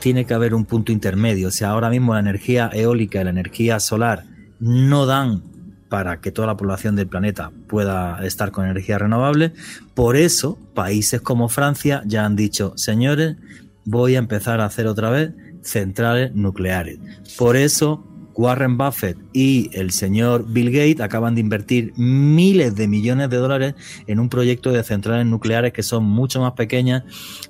[0.00, 3.30] tiene que haber un punto intermedio, o sea, ahora mismo la energía eólica y la
[3.30, 4.24] energía solar
[4.60, 5.42] no dan
[5.88, 9.52] para que toda la población del planeta pueda estar con energía renovable.
[9.94, 13.36] Por eso, países como Francia ya han dicho, señores,
[13.88, 15.32] voy a empezar a hacer otra vez
[15.62, 16.98] centrales nucleares.
[17.38, 23.30] Por eso Warren Buffett y el señor Bill Gates acaban de invertir miles de millones
[23.30, 23.74] de dólares
[24.06, 27.02] en un proyecto de centrales nucleares que son mucho más pequeñas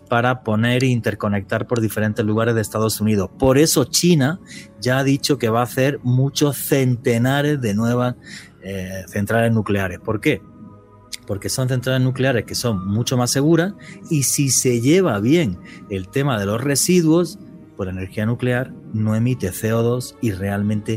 [0.09, 3.29] para poner e interconectar por diferentes lugares de Estados Unidos.
[3.39, 4.41] Por eso China
[4.81, 8.15] ya ha dicho que va a hacer muchos centenares de nuevas
[8.63, 9.99] eh, centrales nucleares.
[9.99, 10.41] ¿Por qué?
[11.29, 13.75] Porque son centrales nucleares que son mucho más seguras
[14.11, 15.59] y si se lleva bien
[15.91, 17.39] el tema de los residuos,
[17.77, 20.95] pues la energía nuclear no emite CO2 y realmente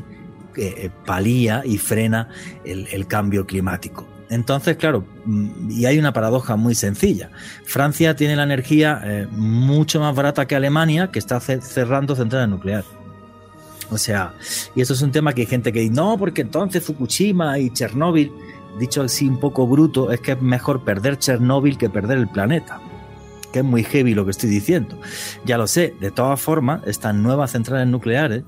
[0.55, 2.29] eh, eh, palía y frena
[2.63, 4.07] el, cambio climático.
[4.29, 7.29] Entonces, claro, mm, y hay una paradoja muy sencilla.
[7.65, 12.85] Francia tiene la energía eh, mucho más barata que Alemania, que está cerrando centrales nucleares.
[13.89, 14.33] O sea,
[14.73, 17.69] y eso es un tema que hay gente que dice, no, porque entonces Fukushima y
[17.71, 18.31] Chernóbil
[18.79, 22.79] dicho así un poco bruto, es que es mejor perder Chernóbil que perder el planeta.
[23.51, 24.99] Que es muy heavy lo que estoy diciendo.
[25.45, 28.43] Ya lo sé, de todas formas, estas nuevas centrales nucleares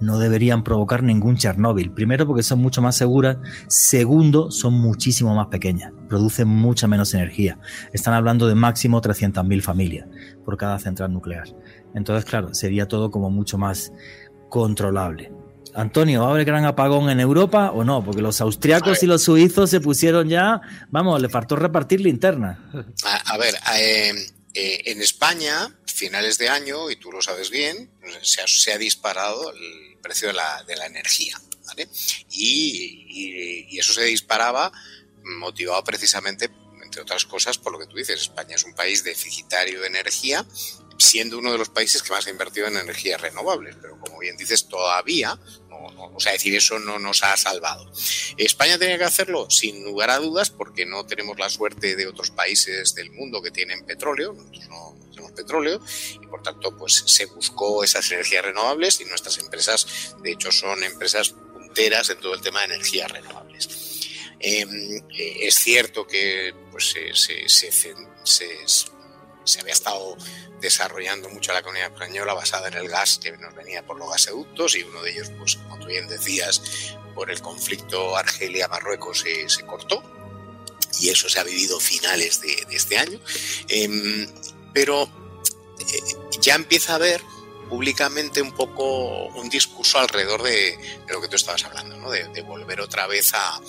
[0.00, 1.92] no deberían provocar ningún Chernóbil.
[1.92, 3.36] Primero porque son mucho más seguras.
[3.68, 5.92] Segundo, son muchísimo más pequeñas.
[6.08, 7.58] Producen mucha menos energía.
[7.92, 10.08] Están hablando de máximo 300.000 familias
[10.44, 11.48] por cada central nuclear.
[11.94, 13.92] Entonces, claro, sería todo como mucho más
[14.48, 15.32] controlable.
[15.74, 18.04] Antonio, ¿va a haber gran apagón en Europa o no?
[18.04, 22.58] Porque los austriacos y los suizos se pusieron ya, vamos, le faltó repartir linterna.
[23.24, 24.14] A, ver, eh,
[24.54, 27.90] eh, en España, finales de año, y tú lo sabes bien,
[28.22, 31.40] se ha, disparado el precio de la, energía.
[31.66, 31.88] ¿vale?
[32.30, 34.72] Y, y eso se disparaba
[35.24, 36.50] motivado precisamente,
[36.82, 38.22] entre otras cosas, por lo que tú dices.
[38.22, 40.44] España es un país deficitario de energía
[41.00, 44.36] siendo uno de los países que más ha invertido en energías renovables, pero como bien
[44.36, 45.38] dices, todavía,
[45.70, 47.90] o sea, decir eso no nos ha salvado.
[48.36, 49.48] ¿España tenía que hacerlo?
[49.50, 53.50] Sin lugar a dudas, porque no tenemos la suerte de otros países del mundo que
[53.50, 55.80] tienen petróleo, nosotros no tenemos petróleo,
[56.20, 60.84] y por tanto, pues se buscó esas energías renovables y nuestras empresas, de hecho, son
[60.84, 63.68] empresas punteras en todo el tema de energías renovables.
[64.38, 67.72] Em, eh, es cierto que pues, se
[69.58, 70.16] había estado
[70.60, 74.76] desarrollando mucho la economía española basada en el gas que nos venía por los gasoductos
[74.76, 76.62] y uno de ellos, pues como tú bien decías,
[77.14, 80.02] por el conflicto Argelia-Marruecos se, cortó
[81.00, 83.20] y eso se ha vivido finales de, este año.
[83.68, 84.28] Em,
[84.72, 85.02] pero
[85.78, 87.22] eh, ya empieza a haber
[87.70, 90.76] públicamente un poco un discurso alrededor de,
[91.08, 92.10] lo que tú estabas hablando, ¿no?
[92.10, 93.60] de, volver otra vez a,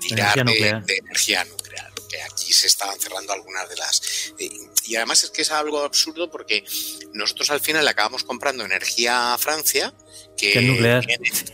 [0.00, 4.32] tirar de, energía nuclear que aquí se estaban cerrando algunas de las...
[4.38, 4.50] Eh,
[4.84, 6.64] y además es que es algo absurdo porque
[7.12, 9.92] nosotros al final le acabamos comprando energía a Francia,
[10.36, 11.06] que, es nuclear.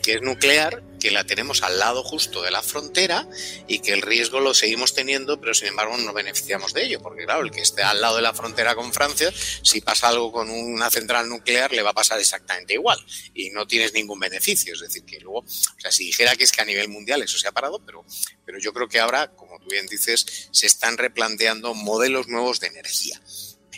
[0.03, 3.29] Que, es nuclear, que la tenemos al lado justo de la frontera
[3.69, 7.25] y que el riesgo lo seguimos teniendo, pero sin embargo no beneficiamos de ello, porque
[7.25, 10.51] claro, el que esté al lado de la frontera con Francia, si pasa algo con
[10.51, 12.99] una central nuclear, le va a pasar exactamente igual
[13.35, 14.75] y no tienes ningún beneficio.
[14.75, 17.39] Es decir, que luego, o sea, si dijera que es que a nivel mundial eso
[17.39, 18.05] se ha parado, pero,
[18.45, 22.69] pero yo creo que ahora, como tú bien dices, se están replanteando modelos nuevos de
[22.69, 23.21] energía.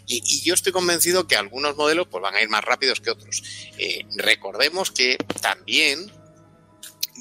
[0.06, 3.42] Y, yo estoy convencido que algunos modelos pues, van a ir más rápidos que otros.
[3.78, 6.10] Eh, recordemos que también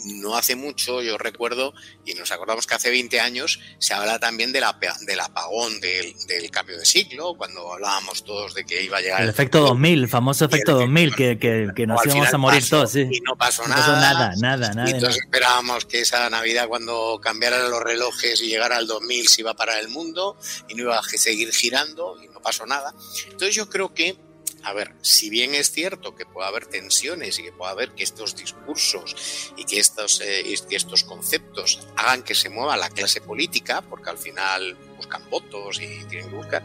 [0.06, 1.74] no hace mucho, yo recuerdo,
[2.06, 6.16] y nos acordamos que hace 20 años se habla también de la, del apagón del,
[6.52, 9.22] cambio de siglo, cuando hablábamos todos de que iba a llegar...
[9.22, 13.08] El, efecto 2000, el famoso efecto 2000, que, que, nos íbamos a morir todos, sí.
[13.12, 13.76] Y no pasó nada.
[13.76, 14.90] pasó nada, nada, nada.
[14.90, 19.42] Y entonces esperábamos que esa Navidad, cuando cambiaran los relojes y llegara al 2000, se
[19.42, 20.38] iba a parar el mundo
[20.68, 22.94] y no iba a seguir girando y no pasó nada.
[23.26, 24.18] Entonces yo creo que
[24.64, 28.04] a ver, si bien es cierto que puede haber tensiones y que puede haber que
[28.04, 33.20] estos discursos y que estos, eh, que estos conceptos hagan que se mueva la clase
[33.20, 36.64] política, porque al final buscan votos y tienen que buscar,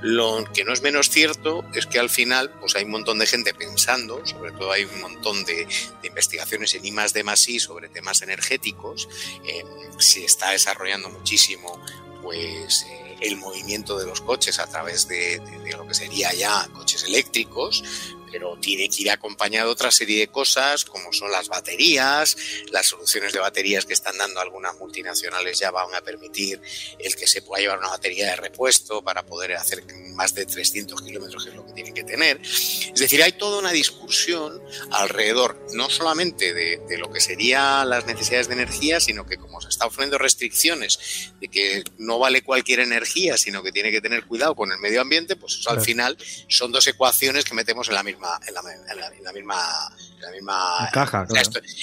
[0.00, 3.26] lo que no es menos cierto es que al final pues hay un montón de
[3.26, 5.66] gente pensando, sobre todo hay un montón de,
[6.04, 9.08] investigaciones en I más de más I sobre temas energéticos,
[9.44, 9.64] eh,
[9.98, 11.82] se está desarrollando muchísimo
[12.22, 12.86] pues...
[12.88, 15.40] Eh, el movimiento de los coches a través de,
[15.76, 17.82] lo que sería ya coches eléctricos,
[18.30, 22.36] pero tiene que ir acompañado otra serie de cosas como son las baterías,
[22.70, 26.60] las soluciones de baterías que están dando algunas multinacionales ya van a permitir
[26.98, 31.00] el que se pueda llevar una batería de repuesto para poder hacer más de 300
[31.02, 32.40] kilómetros, que es lo que tienen que tener.
[32.42, 34.60] Es decir, hay toda una discusión
[34.90, 39.60] alrededor no solamente de, de lo que serían las necesidades de energía, sino que como
[39.60, 44.24] se está ofreciendo restricciones de que no vale cualquier energía, sino que tiene que tener
[44.24, 46.16] cuidado con el medio ambiente, pues al final
[46.48, 51.26] son dos ecuaciones que metemos en la misma, en la, misma, la misma caja.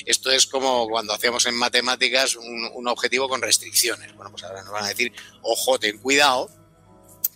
[0.05, 4.15] Esto, es como cuando hacíamos en matemáticas un, un objetivo con restricciones.
[4.15, 6.49] Bueno, pues ahora nos van a decir, ojo, ten cuidado,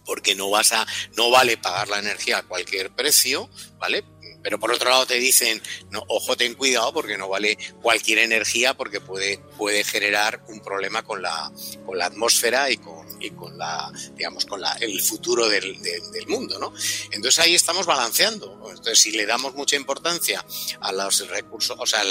[0.05, 0.85] porque no vas a,
[1.15, 4.03] no vale pagar la energía a cualquier precio, ¿vale?
[4.43, 8.73] Pero por otro lado te dicen, no, ojo, ten cuidado porque no vale cualquier energía
[8.73, 11.51] porque puede, puede generar un problema con la,
[11.85, 16.27] con la atmósfera y con, y con la, digamos, con la, el futuro del, del,
[16.27, 16.73] mundo, ¿no?
[17.11, 18.53] Entonces ahí estamos balanceando.
[18.69, 20.43] Entonces, si le damos mucha importancia
[20.79, 22.03] a los recursos, o sea,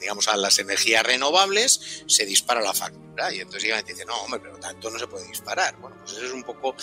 [0.00, 3.32] digamos, a las energías renovables, se dispara la factura.
[3.32, 5.76] Y entonces llega y dice, no, hombre, pero tanto no se puede disparar.
[5.78, 6.74] Bueno, pues eso es un poco,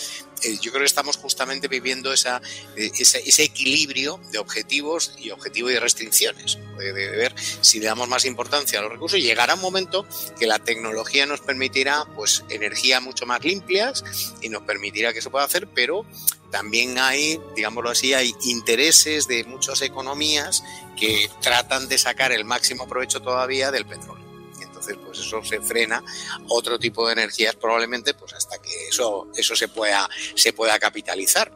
[0.44, 2.42] eh, yo creo que estamos justamente viviendo esa,
[2.76, 6.58] eh, ese equilibrio de objetivos y objetivo y restricciones.
[6.78, 9.20] De, ver si le damos más importancia a los recursos.
[9.20, 10.06] Llegará un momento
[10.38, 13.94] que la tecnología nos permitirá pues energía mucho más limpia
[14.42, 16.06] y nos permitirá que se pueda hacer, pero
[16.52, 20.64] también hay, digámoslo así, hay intereses de muchas economías
[20.98, 24.26] que tratan de sacar el máximo provecho todavía del petróleo.
[24.62, 26.04] Entonces, pues eso se frena
[26.48, 31.56] otro tipo de energías probablemente pues hasta que eso, eso se pueda, se pueda capitalizar,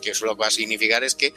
[0.00, 1.34] que eso lo que va a significar es que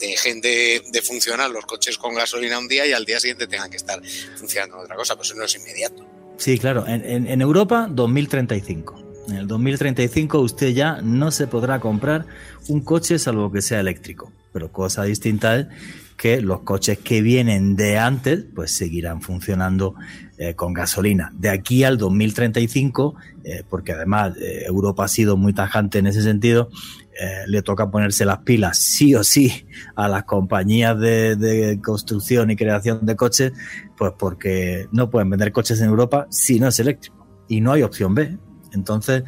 [0.00, 3.76] dejen de, funcionar los coches con gasolina un día y al día siguiente tengan que
[3.76, 4.00] estar
[4.36, 6.06] funcionando otra cosa, pues eso no es inmediato.
[6.38, 9.02] Sí, claro, en, en, en Europa 2035.
[9.28, 12.26] En el 2035 usted ya no se podrá comprar
[12.68, 14.32] un coche salvo que sea eléctrico.
[14.52, 15.66] Pero cosa distinta es
[16.16, 19.94] que los coches que vienen de antes pues seguirán funcionando
[20.38, 21.32] eh, con gasolina.
[21.34, 23.14] De aquí al 2035,
[23.44, 26.70] eh, porque además eh, Europa ha sido muy tajante en ese sentido,
[27.18, 32.50] eh, le toca ponerse las pilas sí o sí a las compañías de, de, construcción
[32.50, 33.52] y creación de coches,
[33.96, 37.26] pues porque no pueden vender coches en Europa si no es eléctrico.
[37.48, 38.38] Y no hay opción B.
[38.72, 39.24] Entonces,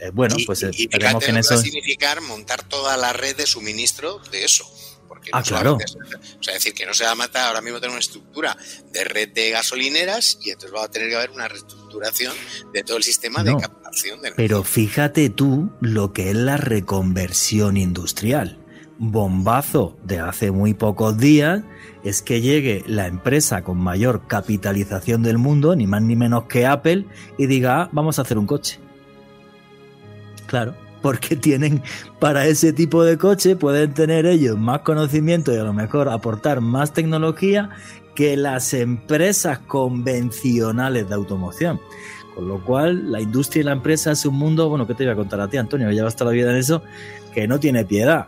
[0.00, 1.54] eh, bueno, pues y, esperemos que en eso...
[1.54, 4.68] Va a significar montar toda la red de suministro de eso.
[5.06, 5.76] Porque ah, claro.
[5.76, 8.56] o sea, decir que no se va a matar, ahora mismo tener una estructura
[8.92, 11.48] de red de gasolineras y entonces va a tener que haber una
[11.88, 12.34] reestructuración
[12.72, 14.36] de todo el sistema no, de captación de energía.
[14.36, 18.58] Pero fíjate tú lo que es la reconversión industrial.
[18.98, 21.62] Bombazo de hace muy pocos días
[22.02, 26.66] es que llegue la empresa con mayor capitalización del mundo, ni más ni menos que
[26.66, 28.80] Apple, y diga, ah, vamos a hacer un coche.
[30.46, 30.74] Claro,
[31.08, 31.82] porque tienen
[32.18, 36.60] para ese tipo de coche, pueden tener ellos más conocimiento y a lo mejor aportar
[36.60, 37.70] más tecnología
[38.14, 41.80] que las empresas convencionales de automoción.
[42.34, 45.14] Con lo cual, la industria y la empresa es un mundo, bueno, ¿qué te voy
[45.14, 45.90] a contar a ti, Antonio?
[45.90, 46.82] Llevas toda la vida en eso,
[47.32, 48.26] que no tiene piedad.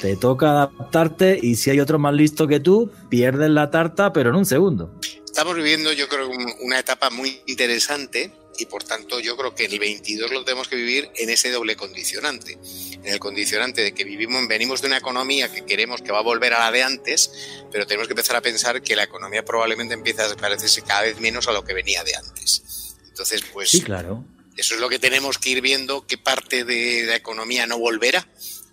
[0.00, 4.30] Te toca adaptarte y si hay otro más listo que tú, pierdes la tarta, pero
[4.30, 4.90] en un segundo.
[5.32, 6.28] Estamos viviendo, yo creo,
[6.60, 10.76] una etapa muy interesante y por tanto yo creo que el 22 lo tenemos que
[10.76, 12.58] vivir en ese doble condicionante,
[13.02, 16.22] en el condicionante de que vivimos, venimos de una economía que queremos que va a
[16.22, 17.32] volver a la de antes,
[17.72, 21.18] pero tenemos que empezar a pensar que la economía probablemente empieza a parecerse cada vez
[21.18, 22.94] menos a lo que venía de antes.
[23.08, 24.26] Entonces, pues sí, claro.
[24.58, 28.28] eso es lo que tenemos que ir viendo, qué parte de la economía no volverá,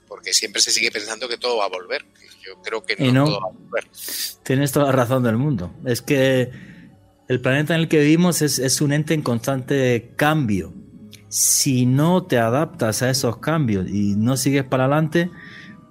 [0.10, 2.04] porque siempre se sigue pensando que todo va a volver.
[2.46, 3.88] Yo creo que no, todo va a volver.
[4.44, 5.72] Tienes toda la razón del mundo.
[5.86, 6.52] Es que
[7.30, 10.74] el planeta en el que vivimos es, un ente en constante cambio.
[11.30, 15.30] Si no te adaptas a esos cambios y no sigues para adelante,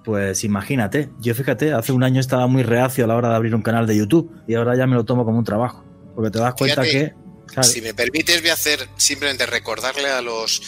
[0.03, 1.09] pues imagínate.
[1.21, 3.87] Yo fíjate, hace un año estaba muy reacio a la hora de abrir un canal
[3.87, 5.85] de YouTube y ahora ya me lo tomo como un trabajo.
[6.13, 7.13] Porque te das cuenta que
[7.61, 10.61] si me permites, voy a hacer simplemente recordarle a los,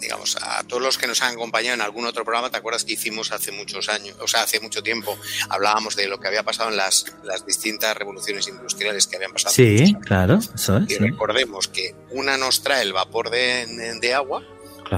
[0.00, 2.50] digamos, a todos los que nos han acompañado en algún otro programa.
[2.50, 6.18] ¿Te acuerdas que hicimos hace muchos años, o sea, hace mucho tiempo, hablábamos de lo
[6.18, 9.54] que había pasado en las, las distintas revoluciones industriales que habían pasado?
[9.54, 10.90] Sí, claro, eso es.
[10.90, 14.42] Y recordemos que una nos trae el vapor de, agua,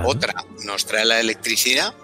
[0.05, 0.35] otra
[0.65, 1.95] nos trae la electricidad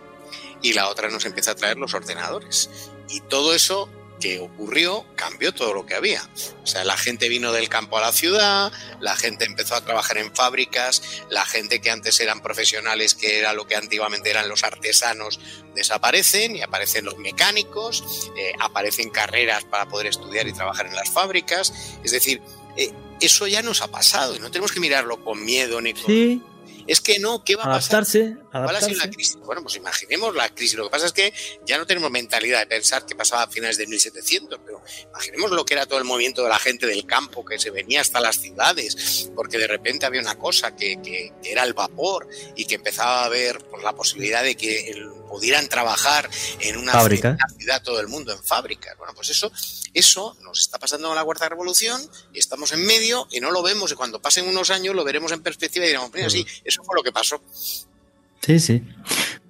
[0.63, 2.71] y la otra nos empieza a traer los ordenadores.
[3.09, 3.89] Y todo eso
[4.19, 6.29] que ocurrió cambió todo lo que había.
[6.63, 10.19] O sea, la gente vino del campo a la ciudad, la gente empezó a trabajar
[10.19, 14.65] en fábricas, la gente que antes eran profesionales, que era lo que antiguamente eran los
[14.65, 15.41] artesanos,
[15.75, 21.11] desaparecen y aparecen los mecánicos, eh, aparecen carreras para poder estudiar y trabajar en las
[21.11, 21.73] fábricas.
[22.05, 22.43] Es decir,
[22.77, 26.49] eh, eso ya nos ha pasado y no tenemos que mirarlo con miedo ni con...
[26.89, 28.65] Es que no, ¿qué va a adaptarse, pasar?
[28.65, 29.37] ¿Cuál ha sido la crisis?
[29.45, 30.79] Bueno, pues imaginemos la crisis.
[30.79, 31.33] Lo que pasa es que
[31.67, 35.65] ya no tenemos mentalidad de pensar que pasaba a finales de 1700, pero imaginemos lo
[35.67, 38.41] que era todo el movimiento de la gente del campo que se venía hasta las
[38.41, 42.27] ciudades, porque de repente había una cosa que, que, era el vapor
[42.57, 44.91] y que empezaba a haber pues, la posibilidad de que
[45.29, 46.29] pudieran trabajar
[46.61, 48.97] en una, ciudad todo el mundo en fábricas.
[48.99, 49.51] Bueno, pues eso,
[49.95, 52.01] eso nos está pasando con la cuarta revolución
[52.33, 55.33] y estamos en medio y no lo vemos y cuando pasen unos años lo veremos
[55.33, 57.41] en perspectiva y diremos, mira, sí, eso fue lo que pasó.
[58.41, 58.83] Sí, sí.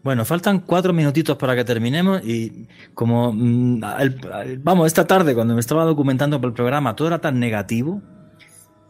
[0.03, 3.81] Bueno, faltan cuatro minutitos para que terminemos y como, mm,
[4.59, 8.01] vamos, esta tarde cuando me estaba documentando por el programa, todo era tan negativo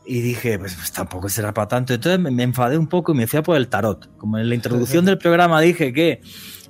[0.07, 1.93] y dije, pues, pues tampoco será para tanto.
[1.93, 4.09] Entonces me, enfadé un poco y me fui a por el tarot.
[4.17, 6.23] Como en la introducción del programa dije que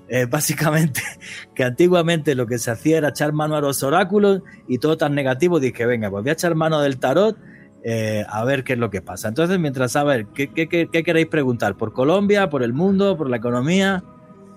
[0.09, 1.02] eh, básicamente
[1.54, 5.14] que antiguamente lo que se hacía era echar mano a los oráculos y todo tan
[5.14, 7.36] negativo, dije, venga, pues voy a echar mano del tarot
[7.84, 9.28] eh, a ver qué es lo que pasa.
[9.28, 11.76] Entonces, mientras, a ver, ¿qué, queréis preguntar?
[11.76, 12.50] ¿Por Colombia?
[12.50, 13.16] ¿Por el mundo?
[13.16, 14.02] ¿Por la economía?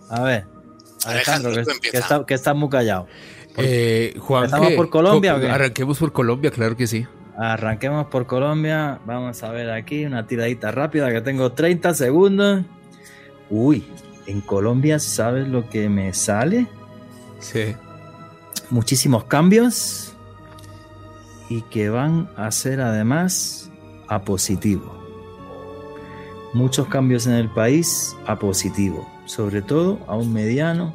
[0.09, 0.45] A ver,
[1.05, 1.61] Alejandro, que,
[1.97, 3.07] está, que, está, muy callado.
[3.57, 7.05] Eh, Juan, ¿Estamos por Colombia Arranquemos por Colombia, claro que sí.
[7.37, 8.99] Arranquemos por Colombia.
[9.05, 12.63] Vamos a ver aquí una tiradita rápida que tengo 30 segundos.
[13.49, 13.85] Uy,
[14.27, 16.67] en Colombia, ¿sabes lo que me sale?
[17.39, 17.75] Sí.
[18.69, 20.13] Muchísimos cambios
[21.49, 23.69] y que van a ser además
[24.07, 24.97] a positivo.
[26.53, 30.93] Muchos cambios en el país a positivo, sobre todo a un mediano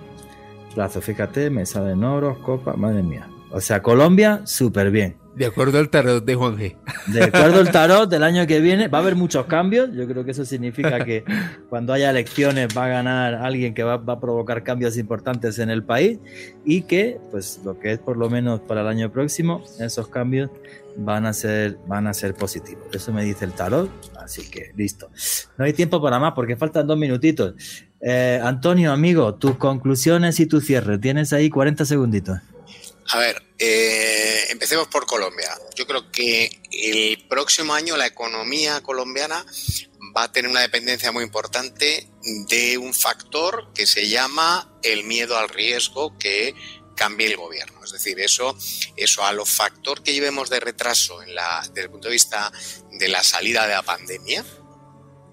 [0.75, 1.01] plazo.
[1.01, 3.29] Fíjate, mesa de noros, copa, madre mía.
[3.51, 5.26] O sea, Colombia, súper bien.
[5.37, 6.77] De acuerdo al tarot de Juan G.
[7.09, 9.91] De acuerdo al tarot del año que viene, va a haber muchos cambios.
[9.93, 11.25] Yo creo que eso significa que
[11.69, 15.85] cuando haya elecciones va a ganar alguien que va, a provocar cambios importantes en el
[15.85, 16.19] país
[16.65, 20.51] y que, pues, lo que es por lo menos para el año próximo, esos cambios
[20.97, 22.85] van a ser, van a ser positivos.
[22.95, 23.91] Eso me dice el tarot.
[24.19, 25.11] Así que listo.
[25.59, 27.55] No hay tiempo para más porque faltan dos minutitos.
[28.01, 30.97] Eh, Antonio, amigo, tus conclusiones y tu cierre.
[30.97, 32.39] Tienes ahí 40 segunditos.
[33.09, 35.51] A ver, eh, empecemos por Colombia.
[35.77, 39.45] Yo creo que el próximo año la economía colombiana
[40.17, 42.09] va a tener una dependencia muy importante
[42.49, 46.55] de un factor que se llama el miedo al riesgo que
[46.97, 47.85] cambie el gobierno.
[47.85, 48.57] Es decir, eso,
[48.97, 52.51] eso a los factor que llevemos de retraso en la, desde el punto de vista
[52.93, 54.45] de la salida de la pandemia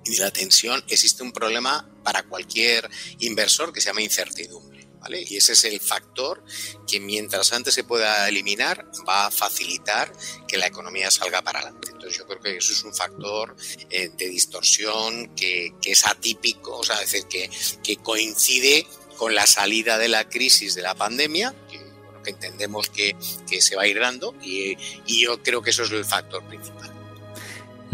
[0.06, 4.73] y de la tensión, existe un problema para cualquier inversor que se llama incertidumbre.
[5.12, 6.44] Y ese es el factor
[6.88, 10.12] que mientras antes se pueda eliminar va a facilitar
[10.48, 11.90] que la economía salga para adelante.
[11.92, 13.56] Entonces yo creo que eso es un factor
[13.90, 17.50] eh, de distorsión que, es atípico, o sea, es decir, que,
[17.84, 18.88] que coincide
[19.18, 21.84] con la salida de la crisis de la pandemia, que,
[22.26, 23.16] entendemos que,
[23.60, 26.93] se va a ir dando y yo creo que eso es el factor principal.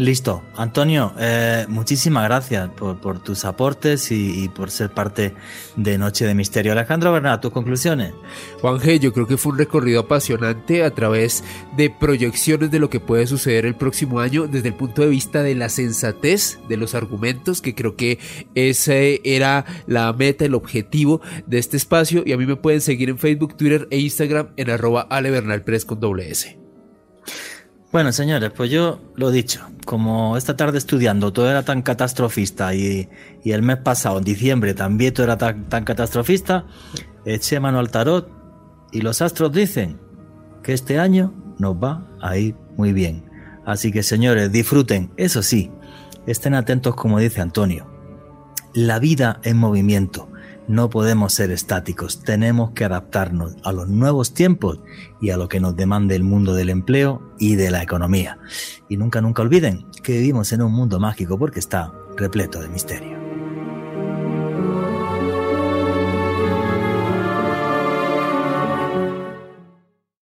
[0.00, 0.42] Listo.
[0.56, 5.34] Antonio, eh, muchísimas gracias por, tus aportes y, por ser parte
[5.76, 6.72] de Noche de Misterio.
[6.72, 8.14] Alejandro Bernat, tus conclusiones.
[8.62, 11.44] Juan G, yo creo que fue un recorrido apasionante a través
[11.76, 15.42] de proyecciones de lo que puede suceder el próximo año desde el punto de vista
[15.42, 18.18] de la sensatez de los argumentos, que creo que
[18.54, 22.22] ese era la meta, el objetivo de este espacio.
[22.24, 26.00] Y a mí me pueden seguir en Facebook, Twitter e Instagram en arroba alebernalpress con
[26.00, 26.69] doble S.
[27.92, 32.72] Bueno, señores, pues yo lo he dicho, como esta tarde estudiando todo era tan catastrofista
[32.72, 33.08] y,
[33.44, 36.66] el mes pasado, en diciembre, también todo era tan, tan catastrofista,
[37.24, 38.30] eché mano al tarot
[38.92, 39.98] y los astros dicen
[40.62, 43.24] que este año nos va a ir muy bien.
[43.66, 45.72] Así que señores, disfruten, eso sí,
[46.28, 47.90] estén atentos como dice Antonio.
[48.72, 50.29] La vida en movimiento
[50.70, 54.78] no podemos ser estáticos, tenemos que adaptarnos a los nuevos tiempos
[55.20, 58.38] y a lo que nos demande el mundo del empleo y de la economía.
[58.88, 63.19] Y nunca, nunca olviden que vivimos en un mundo mágico porque está repleto de misterio.